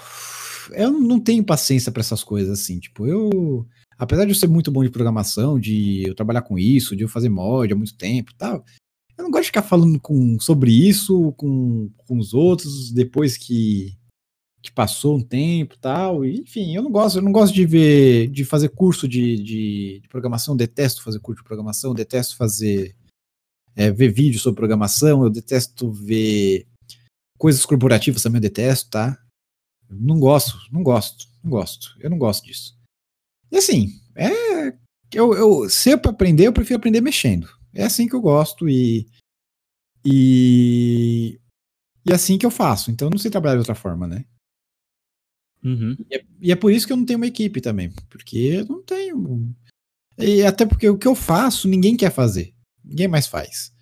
[0.72, 2.80] eu não tenho paciência para essas coisas assim.
[2.80, 3.68] Tipo, eu,
[3.98, 7.10] apesar de eu ser muito bom de programação, de eu trabalhar com isso, de eu
[7.10, 8.64] fazer mod há muito tempo, tal,
[9.18, 13.96] eu não gosto de ficar falando com, sobre isso com, com os outros depois que,
[14.62, 16.26] que passou um tempo, tal.
[16.26, 20.00] E, enfim, eu não gosto, eu não gosto de ver, de fazer curso de, de,
[20.02, 20.56] de programação.
[20.56, 22.96] Detesto fazer curso de programação, detesto fazer
[23.76, 26.68] é, ver vídeo sobre programação, eu detesto ver
[27.44, 29.22] Coisas corporativas também eu detesto, tá?
[29.90, 31.94] Não gosto, não gosto, não gosto.
[32.00, 32.80] Eu não gosto disso.
[33.52, 34.70] E assim, é.
[35.14, 37.50] Eu, eu, se é pra aprender, eu prefiro aprender mexendo.
[37.74, 39.10] É assim que eu gosto e.
[40.06, 41.38] E.
[42.06, 42.90] E é assim que eu faço.
[42.90, 44.24] Então eu não sei trabalhar de outra forma, né?
[45.62, 45.98] Uhum.
[46.10, 47.92] E é, e é por isso que eu não tenho uma equipe também.
[48.10, 49.54] Porque eu não tenho.
[50.18, 52.56] E até porque o que eu faço, ninguém quer fazer.
[52.82, 53.74] Ninguém mais faz.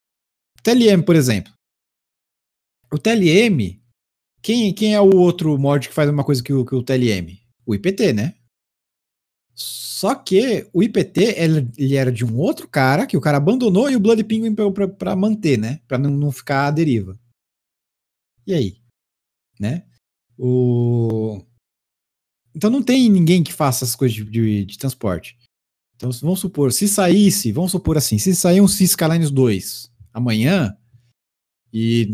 [0.64, 1.54] TLM, por exemplo.
[2.92, 3.80] O TLM.
[4.42, 7.40] Quem, quem é o outro mod que faz uma coisa que o, que o TLM?
[7.66, 8.36] O IPT, né?
[9.54, 13.96] Só que o IPT ele, era de um outro cara que o cara abandonou e
[13.96, 15.80] o Blood Penguin pegou pra, pra manter, né?
[15.88, 17.20] Pra não, não ficar à deriva.
[18.48, 18.82] E aí?
[19.60, 19.86] Né?
[20.38, 21.46] O...
[22.56, 25.38] Então não tem ninguém que faça essas coisas de, de, de transporte.
[25.96, 30.76] Então vamos supor, se saísse, vamos supor assim, se sair um Cis Skylines 2 amanhã
[31.74, 32.12] e,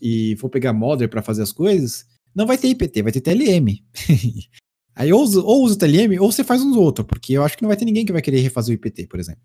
[0.00, 3.82] e for pegar modder para fazer as coisas, não vai ter IPT, vai ter TLM.
[4.94, 7.62] Aí ou, ou usa o TLM ou você faz uns outros, porque eu acho que
[7.62, 9.42] não vai ter ninguém que vai querer refazer o IPT, por exemplo.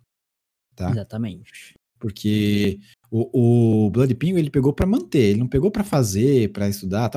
[0.75, 0.91] Tá?
[0.91, 1.75] Exatamente.
[1.97, 6.67] Porque o, o Blood Pingo ele pegou para manter, ele não pegou para fazer, para
[6.67, 7.10] estudar.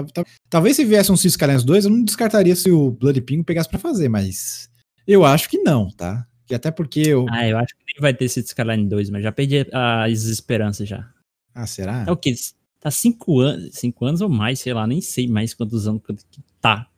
[0.48, 3.68] Talvez se viesse um Cis Skylines 2, eu não descartaria se o Blood Pingo pegasse
[3.68, 4.70] para fazer, mas
[5.06, 6.26] eu acho que não, tá?
[6.46, 7.26] Que até porque eu.
[7.28, 10.88] Ah, eu acho que nem vai ter esse Skyline 2, mas já perdi as esperanças
[10.88, 11.11] já.
[11.59, 12.05] Ah, será?
[12.07, 12.33] É o quê?
[12.79, 16.40] Tá cinco anos, cinco anos ou mais, sei lá, nem sei mais quantos anos que
[16.61, 16.88] tá.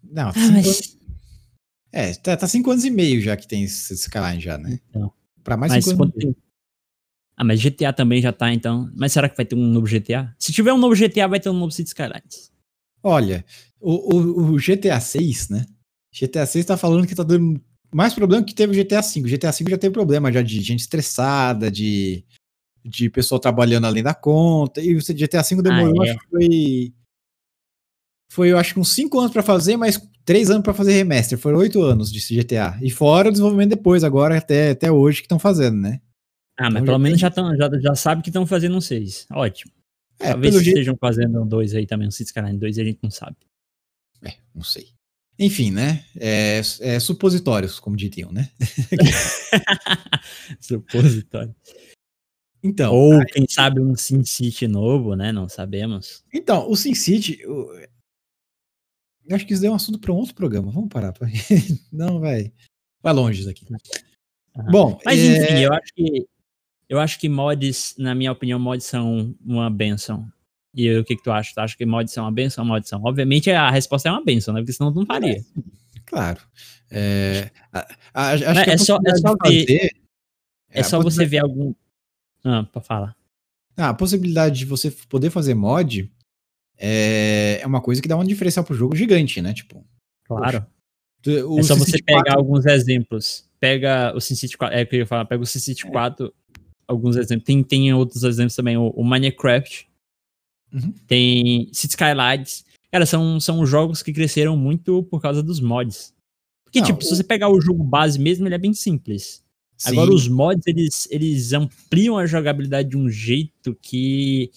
[0.00, 0.66] Não, ah, cinco mas...
[0.66, 0.98] anos...
[1.90, 4.78] É, tá, tá, cinco anos e meio já que tem esse Skyline já, né?
[4.88, 6.14] Então, pra mais mas cinco anos.
[6.14, 6.36] Tem...
[7.36, 8.88] Ah, mas GTA também já tá, então.
[8.94, 10.32] Mas será que vai ter um novo GTA?
[10.38, 12.52] Se tiver um novo GTA, vai ter um novo City Skylines.
[13.02, 13.44] Olha,
[13.80, 15.66] o, o, o GTA 6, né?
[16.16, 17.60] GTA 6 tá falando que tá dando
[17.92, 19.20] mais problema que teve o GTA V.
[19.20, 22.24] O GTA V já teve problema já de gente estressada, de,
[22.84, 24.80] de pessoal trabalhando além da conta.
[24.80, 26.10] E o GTA V demorou, ah, é.
[26.10, 26.94] acho que foi.
[28.30, 31.36] Foi, eu acho que uns 5 anos para fazer, mas 3 anos para fazer remaster.
[31.36, 32.78] Foram 8 anos de GTA.
[32.80, 36.00] E fora o desenvolvimento depois, agora até, até hoje que estão fazendo, né?
[36.58, 37.28] Ah, mas então, pelo já menos tem...
[37.28, 39.26] já, tão, já, já sabe que estão fazendo um 6.
[39.32, 39.72] Ótimo.
[40.18, 40.98] É, Talvez estejam jeito...
[40.98, 43.36] fazendo um 2 aí também, um City Skyline 2 a gente não sabe.
[44.24, 44.88] É, não sei.
[45.38, 46.04] Enfim, né?
[46.16, 48.48] É, é, supositórios, como diriam, né?
[50.60, 51.54] Supositório.
[52.62, 52.94] Então.
[52.94, 53.26] Ou, aí...
[53.26, 55.32] quem sabe, um Sin City novo, né?
[55.32, 56.24] Não sabemos.
[56.32, 57.40] Então, o Sin City.
[57.40, 57.68] Eu,
[59.24, 60.70] eu acho que isso deu um assunto para um outro programa.
[60.70, 61.12] Vamos parar.
[61.12, 61.28] Pra...
[61.92, 62.52] Não, vai.
[63.02, 63.66] Vai longe isso aqui.
[63.70, 64.64] Uhum.
[64.70, 65.00] Bom.
[65.04, 65.44] Mas, é...
[65.44, 66.26] enfim, eu acho que.
[66.88, 70.30] Eu acho que mods, na minha opinião, mods são uma benção.
[70.74, 71.52] E o que, que tu acha?
[71.54, 73.00] Tu acha que mods são uma benção ou uma maldição?
[73.04, 74.60] Obviamente a resposta é uma benção, né?
[74.60, 75.38] Porque senão não faria.
[75.38, 75.44] É,
[76.06, 76.40] claro.
[76.90, 79.66] É, a, a, acho não, é, só, é só ver.
[79.66, 79.90] Fazer,
[80.70, 81.74] é, é só você ver algum.
[82.44, 83.16] Ah, pra falar.
[83.76, 86.10] Ah, a possibilidade de você poder fazer mod
[86.78, 89.52] é, é uma coisa que dá uma diferencial pro jogo gigante, né?
[89.54, 89.84] Tipo.
[90.24, 90.66] Claro.
[91.24, 92.38] Poxa, é só você pegar 4...
[92.38, 93.48] alguns exemplos.
[93.60, 94.76] Pega o SimCity 4.
[94.76, 95.24] É o que eu ia falar.
[95.24, 96.60] Pega o SimCity 4, é.
[96.88, 97.46] alguns exemplos.
[97.46, 98.76] Tem, tem outros exemplos também.
[98.76, 99.86] O, o Minecraft
[100.72, 100.92] Uhum.
[101.06, 102.64] Tem City Skylines.
[102.90, 106.14] Cara, são, são jogos que cresceram muito por causa dos mods.
[106.64, 107.02] Porque, Não, tipo, o...
[107.02, 109.44] se você pegar o jogo base mesmo, ele é bem simples.
[109.76, 109.90] Sim.
[109.90, 114.50] Agora, os mods, eles, eles ampliam a jogabilidade de um jeito que.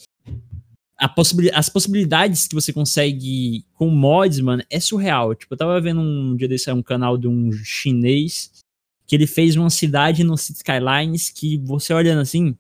[0.98, 1.52] A possibil...
[1.54, 5.36] As possibilidades que você consegue com mods, mano, é surreal.
[5.36, 8.52] Tipo, eu tava vendo um dia desse um canal de um chinês
[9.08, 12.58] que ele fez uma cidade no City Skylines que você olhando assim.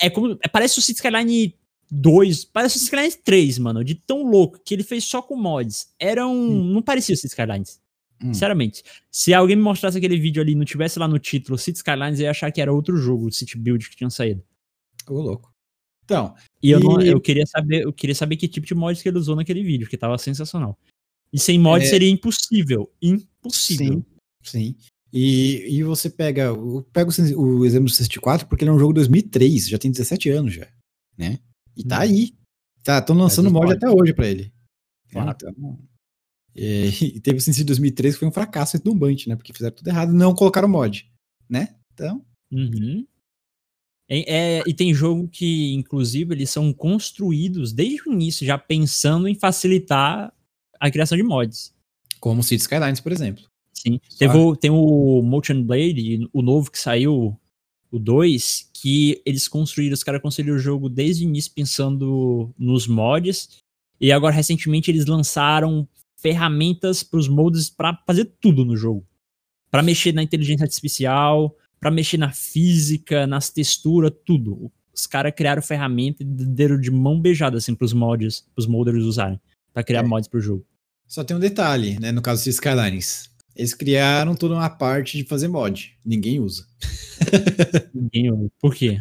[0.00, 0.38] É como.
[0.42, 1.54] É, parece o City Skyline
[1.90, 5.92] 2, parece o Skylines 3, mano, de tão louco que ele fez só com mods.
[5.98, 6.50] Era um.
[6.50, 6.64] Hum.
[6.72, 7.79] Não parecia o City Skylines.
[8.22, 8.34] Hum.
[8.34, 8.82] Sinceramente.
[9.10, 12.20] Se alguém me mostrasse aquele vídeo ali e não tivesse lá no título City Skylines,
[12.20, 14.42] eu ia achar que era outro jogo, o City Build que tinha saído.
[15.08, 15.50] Ô, louco.
[16.04, 16.34] Então.
[16.62, 19.18] E, eu, Não, eu queria saber, eu queria saber que tipo de mods que ele
[19.18, 20.78] usou naquele vídeo, que tava sensacional.
[21.32, 21.90] E sem mods é...
[21.90, 22.92] seria impossível.
[23.00, 24.04] Impossível.
[24.42, 24.76] Sim, sim.
[25.12, 26.52] E, e você pega,
[26.92, 30.30] pega o, o exemplo do 64 porque ele é um jogo 2003, já tem 17
[30.30, 30.68] anos já,
[31.16, 31.38] né?
[31.76, 32.34] E tá aí.
[32.82, 34.52] Tá, estão lançando mod até hoje para ele.
[35.10, 35.30] Claro.
[35.30, 35.78] Então,
[36.56, 39.36] e, e teve o SimCity 2013 que foi um fracasso retumbante, né?
[39.36, 41.10] Porque fizeram tudo errado e não colocaram mod,
[41.48, 41.74] né?
[41.92, 42.24] Então.
[42.50, 43.06] Uhum.
[44.08, 49.28] É, é, e tem jogo que, inclusive, eles são construídos desde o início, já pensando
[49.28, 50.32] em facilitar
[50.80, 51.72] a criação de mods.
[52.18, 53.44] Como o City Skylines, por exemplo.
[53.72, 54.00] Sim.
[54.18, 57.38] Teve o, tem o Motion Blade, o novo que saiu,
[57.90, 62.88] o 2, que eles construíram, os caras construíram o jogo desde o início pensando nos
[62.88, 63.48] mods.
[64.00, 65.88] E agora, recentemente, eles lançaram
[66.20, 69.06] ferramentas para os mods para fazer tudo no jogo.
[69.70, 74.70] Para mexer na inteligência artificial, para mexer na física, nas texturas, tudo.
[74.92, 79.04] Os caras criaram ferramenta e deram de mão beijada assim para os mods, os modders
[79.04, 79.40] usarem,
[79.72, 80.06] para criar é.
[80.06, 80.66] mods para o jogo.
[81.06, 83.30] Só tem um detalhe, né, no caso de Skylines.
[83.56, 85.96] Eles criaram toda uma parte de fazer mod.
[86.04, 86.66] Ninguém usa.
[87.92, 88.50] Ninguém usa.
[88.60, 89.00] Por quê?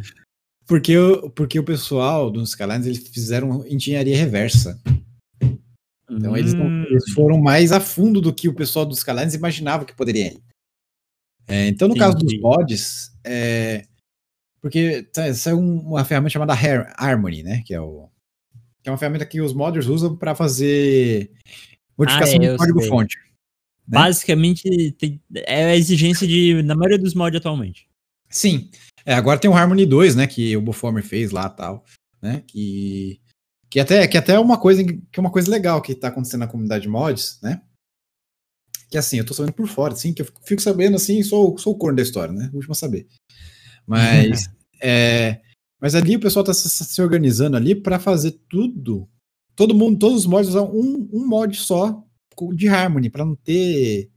[0.65, 4.79] Porque, o, porque o pessoal dos Skylines eles fizeram engenharia reversa.
[6.09, 7.13] Então eles, não, eles, Hum.
[7.13, 10.41] foram mais a fundo do que o pessoal dos Skylines imaginava que poderia ir.
[11.47, 12.41] É, então, no caso dos Entendi.
[12.41, 13.85] mods, é,
[14.61, 17.63] porque tá- saiu um- uma ferramenta chamada Har- Harmony, né?
[17.65, 18.07] Que é, o,
[18.83, 21.31] que é uma ferramenta que os modders usam para fazer
[21.97, 22.89] modificação é, de eu código sei.
[22.89, 23.17] fonte.
[23.17, 23.97] né?
[23.99, 27.87] Basicamente, tem- é a exigência de, na maioria dos mods atualmente.
[28.29, 28.69] Sim.
[29.03, 30.27] É, agora tem o Harmony 2, né?
[30.27, 31.83] Que o Buformer fez lá tal,
[32.21, 32.43] né?
[32.47, 33.19] Que,
[33.69, 36.41] que até que até é uma coisa que é uma coisa legal que tá acontecendo
[36.41, 37.61] na comunidade de mods, né?
[38.89, 41.73] Que assim, eu tô sabendo por fora, assim, que eu fico- sabendo assim, sou, sou
[41.73, 42.49] o corno da história, né?
[42.51, 43.07] O último a saber.
[43.85, 44.49] Mas
[44.81, 45.41] é,
[45.79, 49.07] mas ali o pessoal tá se, organizando ali para fazer tudo.
[49.55, 52.03] Todo mundo, todos os mods usam um, um mod só
[52.53, 54.09] de Harmony para não ter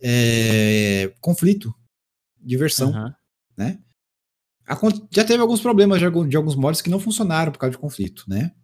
[0.00, 1.74] é, conflito
[2.40, 3.14] de versão Aham.
[3.56, 3.78] né?
[5.10, 8.54] Já teve alguns problemas de alguns mods que não funcionaram por causa de conflito, né?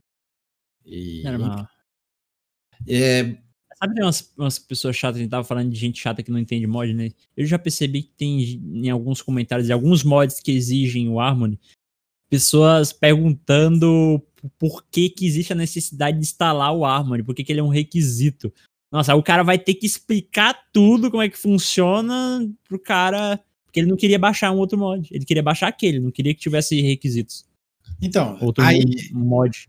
[0.87, 1.68] E, Normal.
[2.88, 3.37] é,
[3.79, 6.38] Sabe tem umas, umas pessoas chatas, a gente tava falando de gente chata que não
[6.38, 7.11] entende mod, né?
[7.37, 11.61] Eu já percebi que tem em alguns comentários, de alguns mods que exigem o Harmony,
[12.31, 14.22] pessoas perguntando
[14.59, 17.62] por que que existe a necessidade de instalar o Harmony, por que que ele é
[17.62, 18.53] um requisito.
[18.90, 23.38] Nossa, aí o cara vai ter que explicar tudo, como é que funciona pro cara,
[23.66, 26.40] porque ele não queria baixar um outro mod, ele queria baixar aquele, não queria que
[26.40, 27.44] tivesse requisitos.
[28.01, 29.68] então, Outro aí, mod.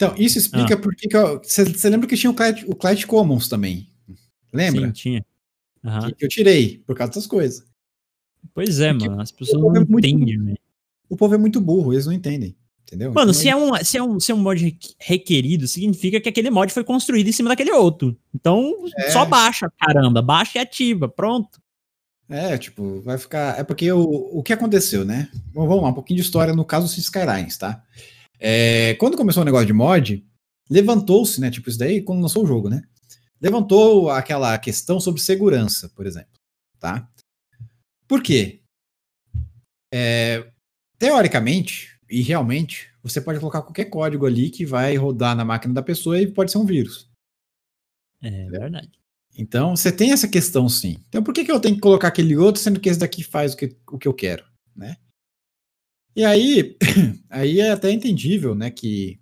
[0.00, 2.62] Então, isso explica por que que Você lembra que tinha o Client,
[3.04, 3.90] o Commons também?
[4.52, 4.86] Lembra?
[4.86, 5.26] Sim, tinha.
[5.84, 6.10] Aham.
[6.12, 7.64] Que, eu tirei por causa dessas coisas.
[8.54, 10.58] Pois é, Porque mano, as pessoas é não muito- entendem, velho.
[11.08, 12.56] O povo é muito burro, eles não entendem.
[12.86, 13.12] Entendeu?
[13.12, 16.20] Mano, Então, se é, um, se, é um, se é um mod requ- requerido, significa
[16.20, 18.16] que aquele mod foi construído em cima daquele outro.
[18.34, 19.10] Então, É.
[19.10, 20.20] só baixa, caramba.
[20.22, 21.60] Baixa e ativa, pronto.
[22.28, 23.58] É, tipo, vai ficar.
[23.60, 25.28] É porque o, o que aconteceu, né?
[25.52, 27.82] Bom, vamos lá, um pouquinho de história no caso dos Skylines, tá?
[28.40, 30.26] É, quando começou o negócio de mod,
[30.68, 31.50] levantou-se, né?
[31.50, 32.82] Tipo, isso daí quando lançou o jogo, né?
[33.38, 36.32] Levantou aquela questão sobre segurança, por exemplo,
[36.78, 37.08] tá?
[38.08, 38.62] Por quê?
[39.92, 40.50] É,
[40.98, 45.82] teoricamente, e realmente, você pode colocar qualquer código ali que vai rodar na máquina da
[45.82, 47.10] pessoa e pode ser um vírus.
[48.22, 48.90] É verdade.
[49.36, 51.02] Então, você tem essa questão sim.
[51.08, 53.54] Então, por que, que eu tenho que colocar aquele outro, sendo que esse daqui faz
[53.54, 54.96] o que, o que eu quero, né?
[56.14, 56.76] E aí,
[57.30, 59.18] aí é até entendível, né, que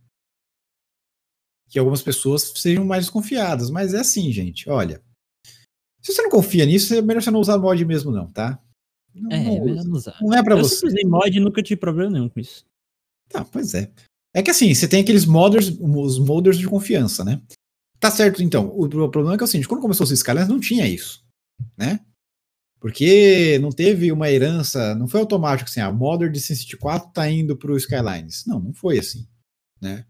[1.70, 5.03] que algumas pessoas sejam mais desconfiadas, mas é assim, gente, olha.
[6.01, 8.59] Se você não confia nisso, é melhor você não usar mod mesmo não, tá?
[9.14, 10.16] Não, É, não é melhor não usar.
[10.22, 10.77] Não é Eu você.
[10.77, 12.64] sempre usei mod e nunca tive problema nenhum com isso.
[13.29, 13.92] Tá, pois é.
[14.35, 17.42] É que assim, você tem aqueles modders, os modders de confiança, né?
[18.01, 18.68] Tá certo, então.
[18.68, 21.22] O pro- problema é que é o seguinte, quando começou os Skylines não tinha isso,
[21.77, 22.01] né?
[22.81, 27.29] Porque não teve uma herança, não foi automático assim, a modder de SimCity 4 tá
[27.29, 28.45] indo pro Skylines.
[28.47, 29.27] Não, não foi assim,
[29.81, 30.05] né?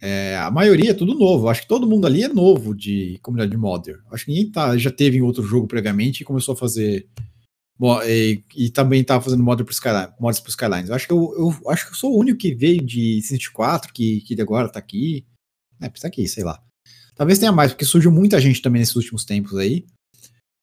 [0.00, 1.48] É, a maioria é tudo novo.
[1.48, 4.00] Acho que todo mundo ali é novo de comunidade de modder.
[4.10, 7.08] Acho que ninguém tá, já teve em outro jogo previamente e começou a fazer
[8.06, 10.90] e, e também tava fazendo modder pro Skyline, mods pro Skylines.
[10.90, 13.92] Acho que eu, eu acho que eu sou o único que veio de SimCity 4
[13.92, 15.24] que, que agora tá aqui.
[15.80, 16.60] É, tá aqui, sei lá.
[17.14, 19.86] Talvez tenha mais, porque surgiu muita gente também nesses últimos tempos aí.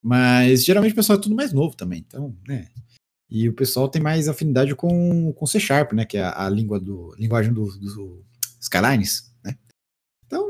[0.05, 2.67] Mas geralmente o pessoal é tudo mais novo também, então, né?
[3.27, 6.05] E o pessoal tem mais afinidade com, com C Sharp, né?
[6.05, 8.23] Que é a, a língua do, linguagem do, do
[8.61, 9.57] Skylines, né?
[10.27, 10.47] Então,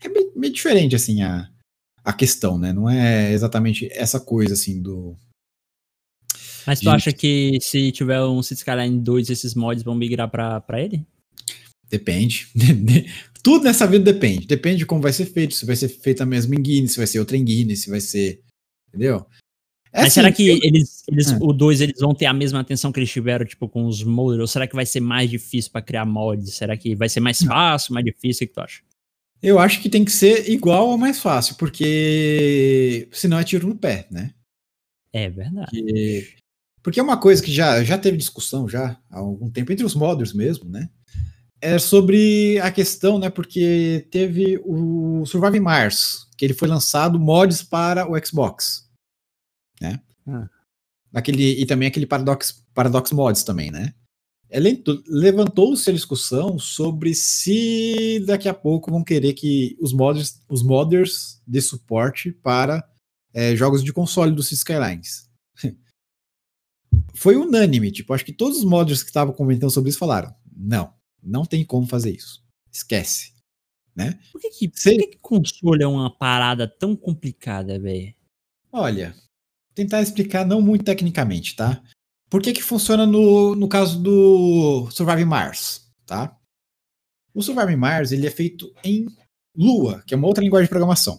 [0.00, 1.48] é meio, meio diferente, assim, a,
[2.02, 2.72] a questão, né?
[2.72, 5.16] Não é exatamente essa coisa, assim, do...
[6.66, 6.94] Mas tu Gente.
[6.96, 11.06] acha que se tiver um Cities Skyline 2, esses mods vão migrar pra, pra ele?
[11.88, 12.48] Depende.
[13.40, 14.48] Tudo nessa vida depende.
[14.48, 15.54] Depende de como vai ser feito.
[15.54, 17.90] Se vai ser feito a mesma em Guinness, se vai ser outra em Guinness, se
[17.90, 18.44] vai ser...
[18.88, 19.26] Entendeu?
[19.92, 21.38] É Mas assim, será que eles, eles É.
[21.40, 24.40] o 2 eles vão ter a mesma atenção que eles tiveram, tipo, com os modders?
[24.40, 26.54] Ou será que vai ser mais difícil pra criar mods?
[26.54, 28.44] Será que vai ser mais fácil, mais difícil?
[28.44, 28.82] O que tu acha?
[29.42, 33.76] Eu acho que tem que ser igual ou mais fácil, porque senão é tiro no
[33.76, 34.32] pé, né?
[35.12, 35.70] É verdade.
[35.70, 36.28] Porque,
[36.82, 39.94] porque é uma coisa que já, já teve discussão já há algum tempo, entre os
[39.94, 40.88] modders mesmo, né?
[41.60, 43.30] É sobre a questão, né?
[43.30, 48.88] Porque teve o Survive Mars, que ele foi lançado mods para o Xbox,
[49.80, 50.00] né?
[50.26, 50.48] Ah.
[51.14, 53.94] Aquele, e também aquele Paradox, Paradox Mods também, né?
[54.50, 60.62] Ele- Levantou-se a discussão sobre se daqui a pouco vão querer que os modders, os
[60.62, 62.88] modders dê suporte para
[63.32, 65.28] é, jogos de console dos Skylines.
[67.14, 70.92] Foi unânime, tipo, acho que todos os modders que estavam comentando sobre isso falaram: não,
[71.22, 72.44] não tem como fazer isso.
[72.72, 73.35] Esquece.
[73.96, 74.18] Né?
[74.30, 74.98] Por que, que, por Sei.
[74.98, 78.14] que, que console é uma parada tão complicada, velho?
[78.70, 79.16] Olha,
[79.74, 81.82] tentar explicar não muito tecnicamente, tá?
[82.28, 86.36] Por que que funciona no, no caso do Survive Mars, tá?
[87.32, 89.06] O Survive Mars, ele é feito em
[89.56, 91.18] Lua, que é uma outra linguagem de programação.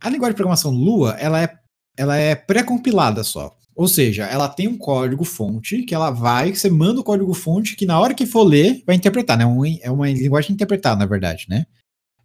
[0.00, 1.58] A linguagem de programação Lua, ela é,
[1.96, 3.54] ela é pré-compilada só.
[3.80, 7.74] Ou seja, ela tem um código fonte que ela vai, você manda o código fonte
[7.74, 9.44] que na hora que for ler, vai interpretar, né?
[9.80, 11.64] É uma linguagem interpretada, na verdade, né?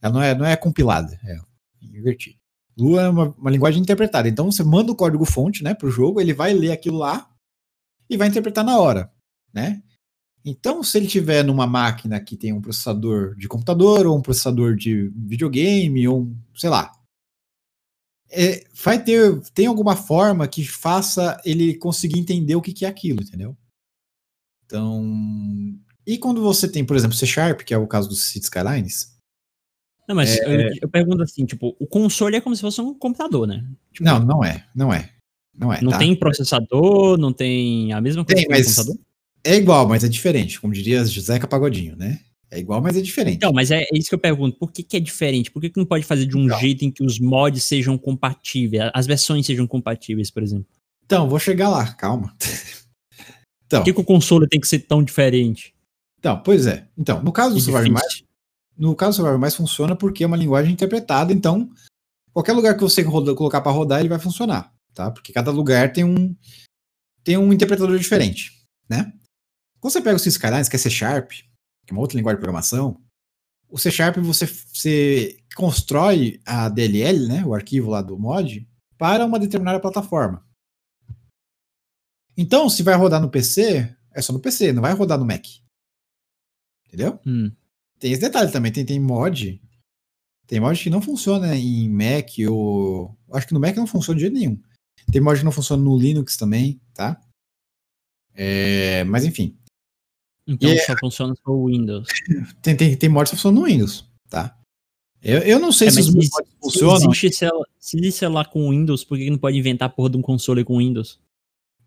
[0.01, 1.37] Ela não é, não é compilada, é
[1.81, 2.35] invertido.
[2.77, 4.27] Lua é uma, uma linguagem interpretada.
[4.27, 7.25] Então você manda o código fonte, né, para o jogo, ele vai ler aquilo lá
[8.09, 9.09] e vai interpretar na hora,
[9.53, 9.81] né?
[10.43, 14.75] Então, se ele tiver numa máquina que tem um processador de computador ou um processador
[14.75, 16.91] de videogame ou um, sei lá,
[18.31, 22.88] é, vai ter tem alguma forma que faça ele conseguir entender o que, que é
[22.88, 23.55] aquilo, entendeu?
[24.65, 25.03] Então,
[26.05, 29.15] e quando você tem, por exemplo, C Sharp, que é o caso do Cities Skylines,
[30.07, 30.69] não, mas é...
[30.69, 33.65] eu, eu, pergunto assim, tipo, o console é como se fosse um computador, né?
[33.91, 35.09] Tipo, não, não é, não é.
[35.57, 35.81] Não é.
[35.81, 35.97] Não tá?
[35.97, 38.99] tem processador, não tem a mesma coisa tem, que mas computador?
[39.43, 42.19] É igual, mas é diferente, como diria Zeca Pagodinho, né?
[42.51, 43.38] É igual, mas é diferente.
[43.38, 44.58] Então, mas é isso que eu pergunto.
[44.58, 45.51] Por que, que é diferente?
[45.51, 46.60] Por que, que não pode fazer de um então.
[46.60, 50.67] jeito em que os mods sejam compatíveis, as versões sejam compatíveis, por exemplo?
[51.05, 52.36] Então, vou chegar lá, calma.
[53.65, 55.75] então, por que, que o console tem que ser tão diferente?
[56.19, 56.88] Então, pois é.
[56.97, 58.23] Então, no caso do Survival Mais,
[58.77, 61.69] no caso do Survival Mais funciona porque é uma linguagem interpretada, então
[62.34, 65.12] qualquer lugar que você roda, colocar para rodar, ele vai funcionar, tá?
[65.12, 66.36] Porque cada lugar tem um
[67.23, 68.51] tem um interpretador diferente,
[68.89, 69.13] né?
[69.79, 71.31] Quando você pega o C Skylines, que é C Sharp,
[71.86, 73.02] que é uma outra linguagem de programação,
[73.69, 78.67] o C Sharp você, você constrói a DLL, né, o arquivo lá do mod,
[78.98, 80.45] para uma determinada plataforma.
[82.38, 85.45] Então, se vai rodar no PC, é só no PC, não vai rodar no Mac.
[86.88, 87.19] Entendeu?
[87.26, 87.52] Hum.
[88.00, 89.62] Tem esse detalhe também, tem, tem mod.
[90.48, 93.17] Tem mod que não funciona em Mac ou.
[93.34, 94.62] Acho que no Mac não funciona de jeito nenhum.
[95.12, 97.19] Tem mod que não funciona no Linux também, tá?
[98.34, 99.58] É, mas enfim.
[100.47, 100.97] Então e só é...
[100.99, 102.08] funciona o Windows.
[102.62, 104.58] Tem, tem, tem mod que funciona no Windows, tá?
[105.21, 106.29] Eu, eu não sei é, se os mods
[106.62, 106.99] funcionam.
[106.99, 110.17] Se existe, celular, se existe com Windows, por que não pode inventar a porra de
[110.17, 111.19] um console com Windows?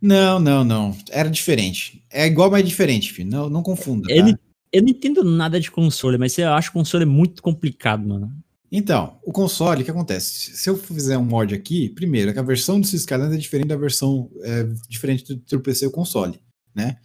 [0.01, 0.97] Não, não, não.
[1.11, 2.05] Era diferente.
[2.11, 3.31] É igual, mas é diferente, filho.
[3.31, 4.11] Não, não confunda.
[4.11, 4.40] Ele, tá?
[4.73, 8.07] Eu não entendo nada de console, mas eu acho que o console é muito complicado,
[8.07, 8.33] mano.
[8.71, 10.57] Então, o console, o que acontece?
[10.57, 14.31] Se eu fizer um mod aqui, primeiro, a versão do Syscalendar é diferente da versão
[14.42, 16.38] é, diferente do, do PC e o console,
[16.75, 16.99] né?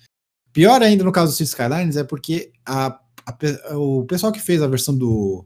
[0.53, 4.67] Pior ainda no caso do Skylines é porque a, a, o pessoal que fez a
[4.67, 5.45] versão do,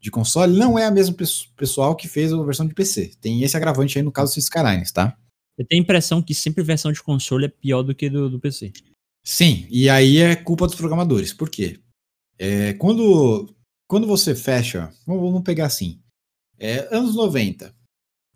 [0.00, 1.14] de console não é a mesma
[1.56, 3.12] pessoal que fez a versão de PC.
[3.20, 5.16] Tem esse agravante aí no caso do Skylines, tá?
[5.56, 8.28] Eu tenho a impressão que sempre a versão de console é pior do que do,
[8.28, 8.72] do PC.
[9.22, 11.32] Sim, e aí é culpa dos programadores.
[11.32, 11.78] Por quê?
[12.38, 13.54] É, quando,
[13.86, 16.00] quando você fecha, vamos pegar assim,
[16.58, 17.74] é, anos 90,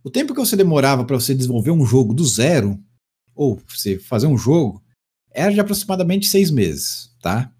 [0.04, 2.78] o tempo que você demorava para você desenvolver um jogo do zero,
[3.34, 4.83] ou você fazer um jogo,
[5.34, 7.52] era de aproximadamente seis meses, tá?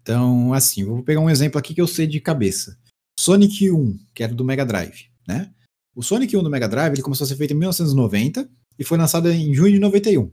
[0.00, 2.78] Então, assim, vou pegar um exemplo aqui que eu sei de cabeça.
[3.18, 5.52] Sonic 1, que era do Mega Drive, né?
[5.94, 8.96] O Sonic 1 do Mega Drive ele começou a ser feito em 1990 e foi
[8.96, 10.32] lançado em junho de 91.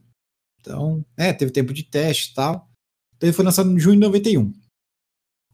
[0.62, 2.70] Então, né, teve tempo de teste e tal.
[3.16, 4.54] Então ele foi lançado em junho de 91.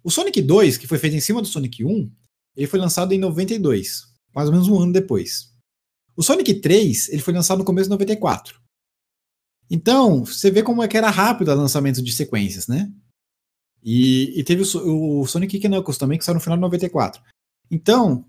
[0.03, 2.11] O Sonic 2, que foi feito em cima do Sonic 1,
[2.55, 4.03] ele foi lançado em 92,
[4.35, 5.51] mais ou menos um ano depois.
[6.15, 8.61] O Sonic 3, ele foi lançado no começo de 94.
[9.69, 12.91] Então, você vê como é que era rápido o lançamento de sequências, né?
[13.83, 17.21] E, e teve o, o Sonic Knuckles também, que saiu no final de 94.
[17.69, 18.25] Então,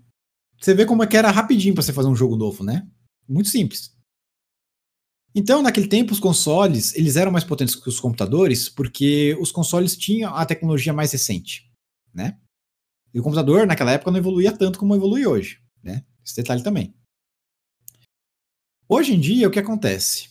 [0.59, 2.87] você vê como é que era rapidinho para você fazer um jogo novo, né?
[3.27, 3.95] Muito simples.
[5.33, 9.97] Então, naquele tempo, os consoles eles eram mais potentes que os computadores, porque os consoles
[9.97, 11.69] tinham a tecnologia mais recente,
[12.13, 12.39] né?
[13.13, 16.05] E o computador, naquela época, não evoluía tanto como evolui hoje, né?
[16.25, 16.95] Esse detalhe também.
[18.87, 20.29] Hoje em dia, o que acontece?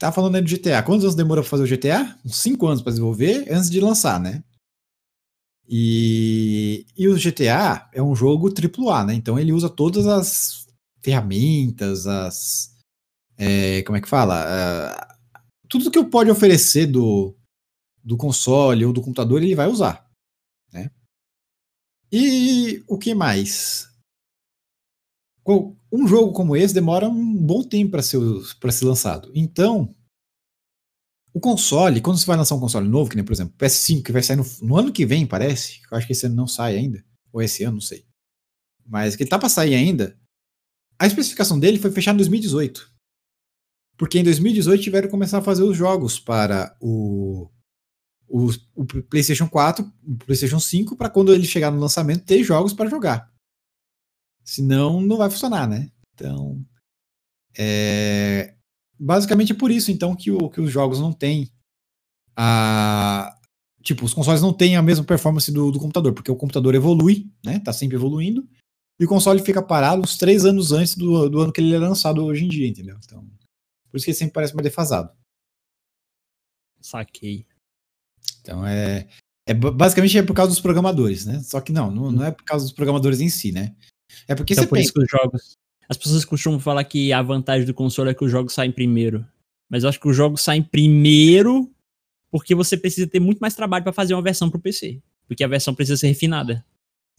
[0.00, 0.82] Tá falando aí do GTA.
[0.82, 2.18] Quantos anos demorou para fazer o GTA?
[2.24, 4.42] Uns 5 anos para desenvolver, antes de lançar, né?
[5.68, 9.14] E, e o GTA é um jogo AAA, né?
[9.14, 10.66] Então ele usa todas as
[11.02, 12.74] ferramentas, as
[13.36, 14.42] é, como é que fala?
[14.46, 17.36] Uh, tudo que pode oferecer do,
[18.02, 20.10] do console ou do computador ele vai usar,
[20.72, 20.90] né?
[22.10, 23.89] E o que mais?
[25.92, 28.18] Um jogo como esse demora um bom tempo para ser,
[28.70, 29.30] ser lançado.
[29.34, 29.92] Então,
[31.32, 34.12] o console, quando você vai lançar um console novo, que nem por exemplo PS5, que
[34.12, 36.76] vai sair no, no ano que vem, parece, eu acho que esse ano não sai
[36.76, 38.04] ainda, ou esse ano, não sei.
[38.86, 40.18] Mas que ele tá para sair ainda,
[40.98, 42.90] a especificação dele foi fechada em 2018.
[43.96, 47.48] Porque em 2018 tiveram que começar a fazer os jogos para o,
[48.26, 52.72] o, o PlayStation 4, o PlayStation 5, para quando ele chegar no lançamento ter jogos
[52.72, 53.29] para jogar.
[54.50, 55.88] Senão não vai funcionar, né?
[56.12, 56.60] Então,
[57.56, 58.56] é,
[58.98, 61.48] basicamente é por isso então que, o, que os jogos não têm
[62.36, 63.32] a,
[63.80, 67.30] tipo, os consoles não têm a mesma performance do, do computador, porque o computador evolui,
[67.44, 67.60] né?
[67.60, 68.44] Tá sempre evoluindo.
[68.98, 71.78] E o console fica parado uns três anos antes do, do ano que ele é
[71.78, 72.98] lançado hoje em dia, entendeu?
[73.04, 73.24] Então,
[73.88, 75.12] por isso que ele sempre parece mais defasado.
[76.80, 77.46] Saquei.
[78.40, 79.06] Então é,
[79.46, 81.40] é basicamente é por causa dos programadores, né?
[81.44, 83.76] Só que não, não, não é por causa dos programadores em si, né?
[84.28, 85.58] É porque Então, você por pensa, isso que os jogos.
[85.88, 89.26] As pessoas costumam falar que a vantagem do console é que os jogos saem primeiro.
[89.68, 91.70] Mas eu acho que os jogos saem primeiro
[92.30, 95.00] porque você precisa ter muito mais trabalho pra fazer uma versão pro PC.
[95.26, 96.64] Porque a versão precisa ser refinada.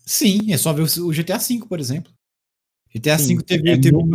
[0.06, 2.12] sim, é só ver o GTA V, por exemplo.
[2.94, 4.10] GTA Sim, V teve, é teve, um,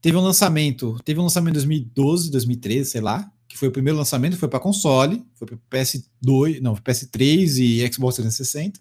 [0.00, 3.98] teve um lançamento, teve um lançamento em 2012, 2013, sei lá, que foi o primeiro
[3.98, 8.80] lançamento, foi para console, foi para PS2, não, PS3 e Xbox 360.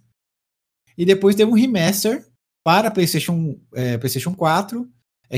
[0.98, 2.26] E depois teve um remaster
[2.66, 4.90] para PlayStation, é, PlayStation 4,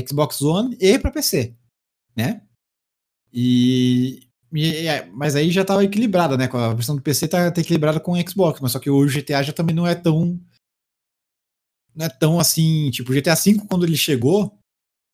[0.08, 1.54] Xbox One e para PC,
[2.16, 2.40] né?
[3.32, 6.48] E, e- é, mas aí já estava equilibrada, né?
[6.52, 9.20] A versão do PC tá, tá equilibrada com o Xbox, mas só que hoje o
[9.20, 10.40] GTA já também não é tão
[11.94, 14.56] não é tão assim, tipo, o GTA V quando ele chegou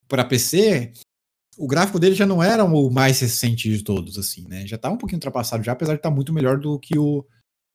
[0.07, 0.93] para PC,
[1.57, 4.65] o gráfico dele já não era o mais recente de todos, assim, né?
[4.67, 7.25] Já tá um pouquinho ultrapassado já, apesar de estar muito melhor do que o,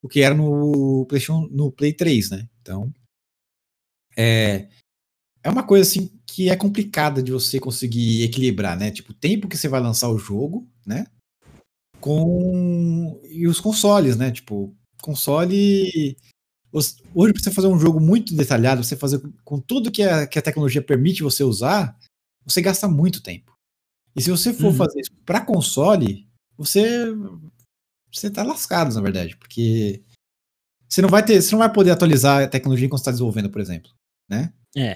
[0.03, 2.49] o que era no PlayStation, no Play 3, né?
[2.62, 2.93] Então,
[4.21, 4.68] é,
[5.43, 8.91] é uma coisa assim que é complicada de você conseguir equilibrar, né?
[8.91, 11.07] Tipo, o tempo que você vai lançar o jogo, né?
[12.01, 14.31] Com e os consoles, né?
[14.31, 16.16] Tipo, console
[17.14, 20.39] hoje para você fazer um jogo muito detalhado, você fazer com- tudo que a, que
[20.39, 21.99] a tecnologia permite você usar,
[22.45, 23.53] você gasta muito tempo.
[24.14, 24.75] E se você for Uhum.
[24.75, 27.07] fazer isso para console, você
[28.12, 30.03] você tá lascado, na verdade, porque
[30.89, 33.61] você não vai ter, você não vai poder atualizar a tecnologia enquanto está desenvolvendo, por
[33.61, 33.91] exemplo,
[34.31, 34.53] né?
[34.76, 34.95] É.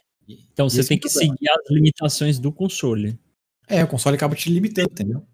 [0.52, 1.34] Então e você tem é que problema.
[1.36, 3.18] seguir as limitações do console.
[3.68, 5.26] É, o console acaba te limitando, entendeu?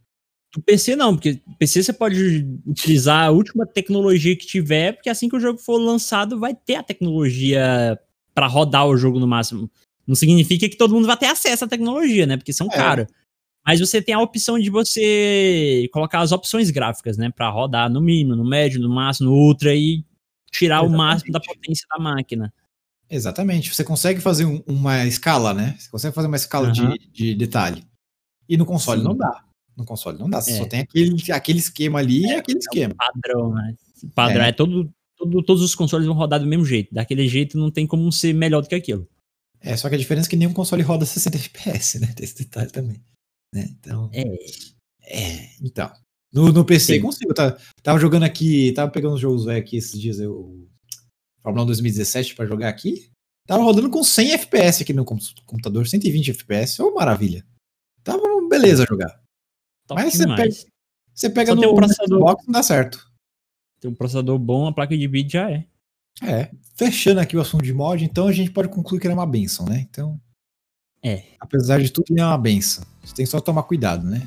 [0.54, 5.28] Do PC não, porque PC você pode utilizar a última tecnologia que tiver, porque assim
[5.28, 7.98] que o jogo for lançado vai ter a tecnologia
[8.34, 9.70] pra rodar o jogo no máximo.
[10.06, 12.36] Não significa que todo mundo vai ter acesso à tecnologia, né?
[12.36, 12.76] Porque são É.
[12.76, 13.06] caras.
[13.66, 17.30] Mas você tem a opção de você colocar as opções gráficas, né?
[17.30, 20.04] Pra rodar no mínimo, no médio, no máximo, no ultra e
[20.50, 21.60] tirar o máximo da Exatamente.
[21.60, 22.52] potência da máquina.
[23.10, 23.74] Exatamente.
[23.74, 25.76] Você consegue fazer um- uma escala, né?
[25.78, 26.94] Você consegue fazer uma escala Aham.
[26.94, 27.84] de, de detalhe.
[28.48, 29.06] E no console Sim.
[29.08, 29.44] não dá.
[29.76, 30.40] No console não dá.
[30.40, 30.56] Você É.
[30.58, 32.94] só tem aquele, aquele esquema ali e aquele esquema.
[32.94, 33.74] Padrão, né?
[34.14, 34.44] Padrão.
[34.44, 36.94] É, todo, todo- todos os consoles vão rodar do mesmo jeito.
[36.94, 39.08] Daquele jeito não tem como ser melhor do que aquilo.
[39.60, 42.12] É, só que a diferença é que nenhum console roda 60 FPS, né?
[42.14, 43.00] Tem esse detalhe também.
[43.54, 43.68] Né?
[43.80, 44.24] Então, É.
[45.02, 45.90] é, então.
[46.32, 47.00] No, no PC Sim.
[47.00, 47.34] consigo.
[47.34, 50.68] Tá, tava jogando aqui, tava pegando os jogos velhos aqui esses dias, eu,
[51.42, 53.10] Fórmula 1 2017 pra jogar aqui.
[53.46, 56.80] Tava rodando com 100 FPS aqui no com- computador, 120 FPS.
[56.82, 57.44] Ô, maravilha.
[58.04, 59.20] Tava beleza jogar.
[59.86, 60.66] Top Mas você demais.
[61.14, 62.18] Você pega no, um processador.
[62.18, 63.10] Xbox, não dá certo.
[63.80, 65.66] Tem um processador bom, a placa de vídeo já é.
[66.22, 66.50] É.
[66.74, 69.26] Fechando aqui o assunto de mod, então a gente pode concluir que ele é uma
[69.26, 69.86] benção, né?
[69.90, 70.20] Então.
[71.02, 71.24] É.
[71.40, 72.84] Apesar de tudo, ele é uma benção.
[73.02, 74.26] Você tem que só tomar cuidado, né?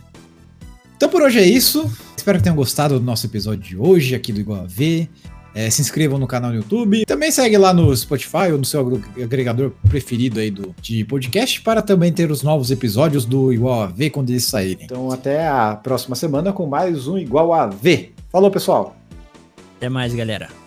[0.95, 1.83] Então por hoje é isso.
[2.17, 5.09] Espero que tenham gostado do nosso episódio de hoje aqui do Igual a V.
[5.55, 7.05] É, se inscrevam no canal no YouTube.
[7.05, 11.81] Também segue lá no Spotify ou no seu agregador preferido aí do, de podcast para
[11.81, 14.85] também ter os novos episódios do Igual a V quando eles saírem.
[14.85, 18.11] Então até a próxima semana com mais um Igual a V.
[18.31, 18.95] Falou, pessoal!
[19.77, 20.62] Até mais, galera.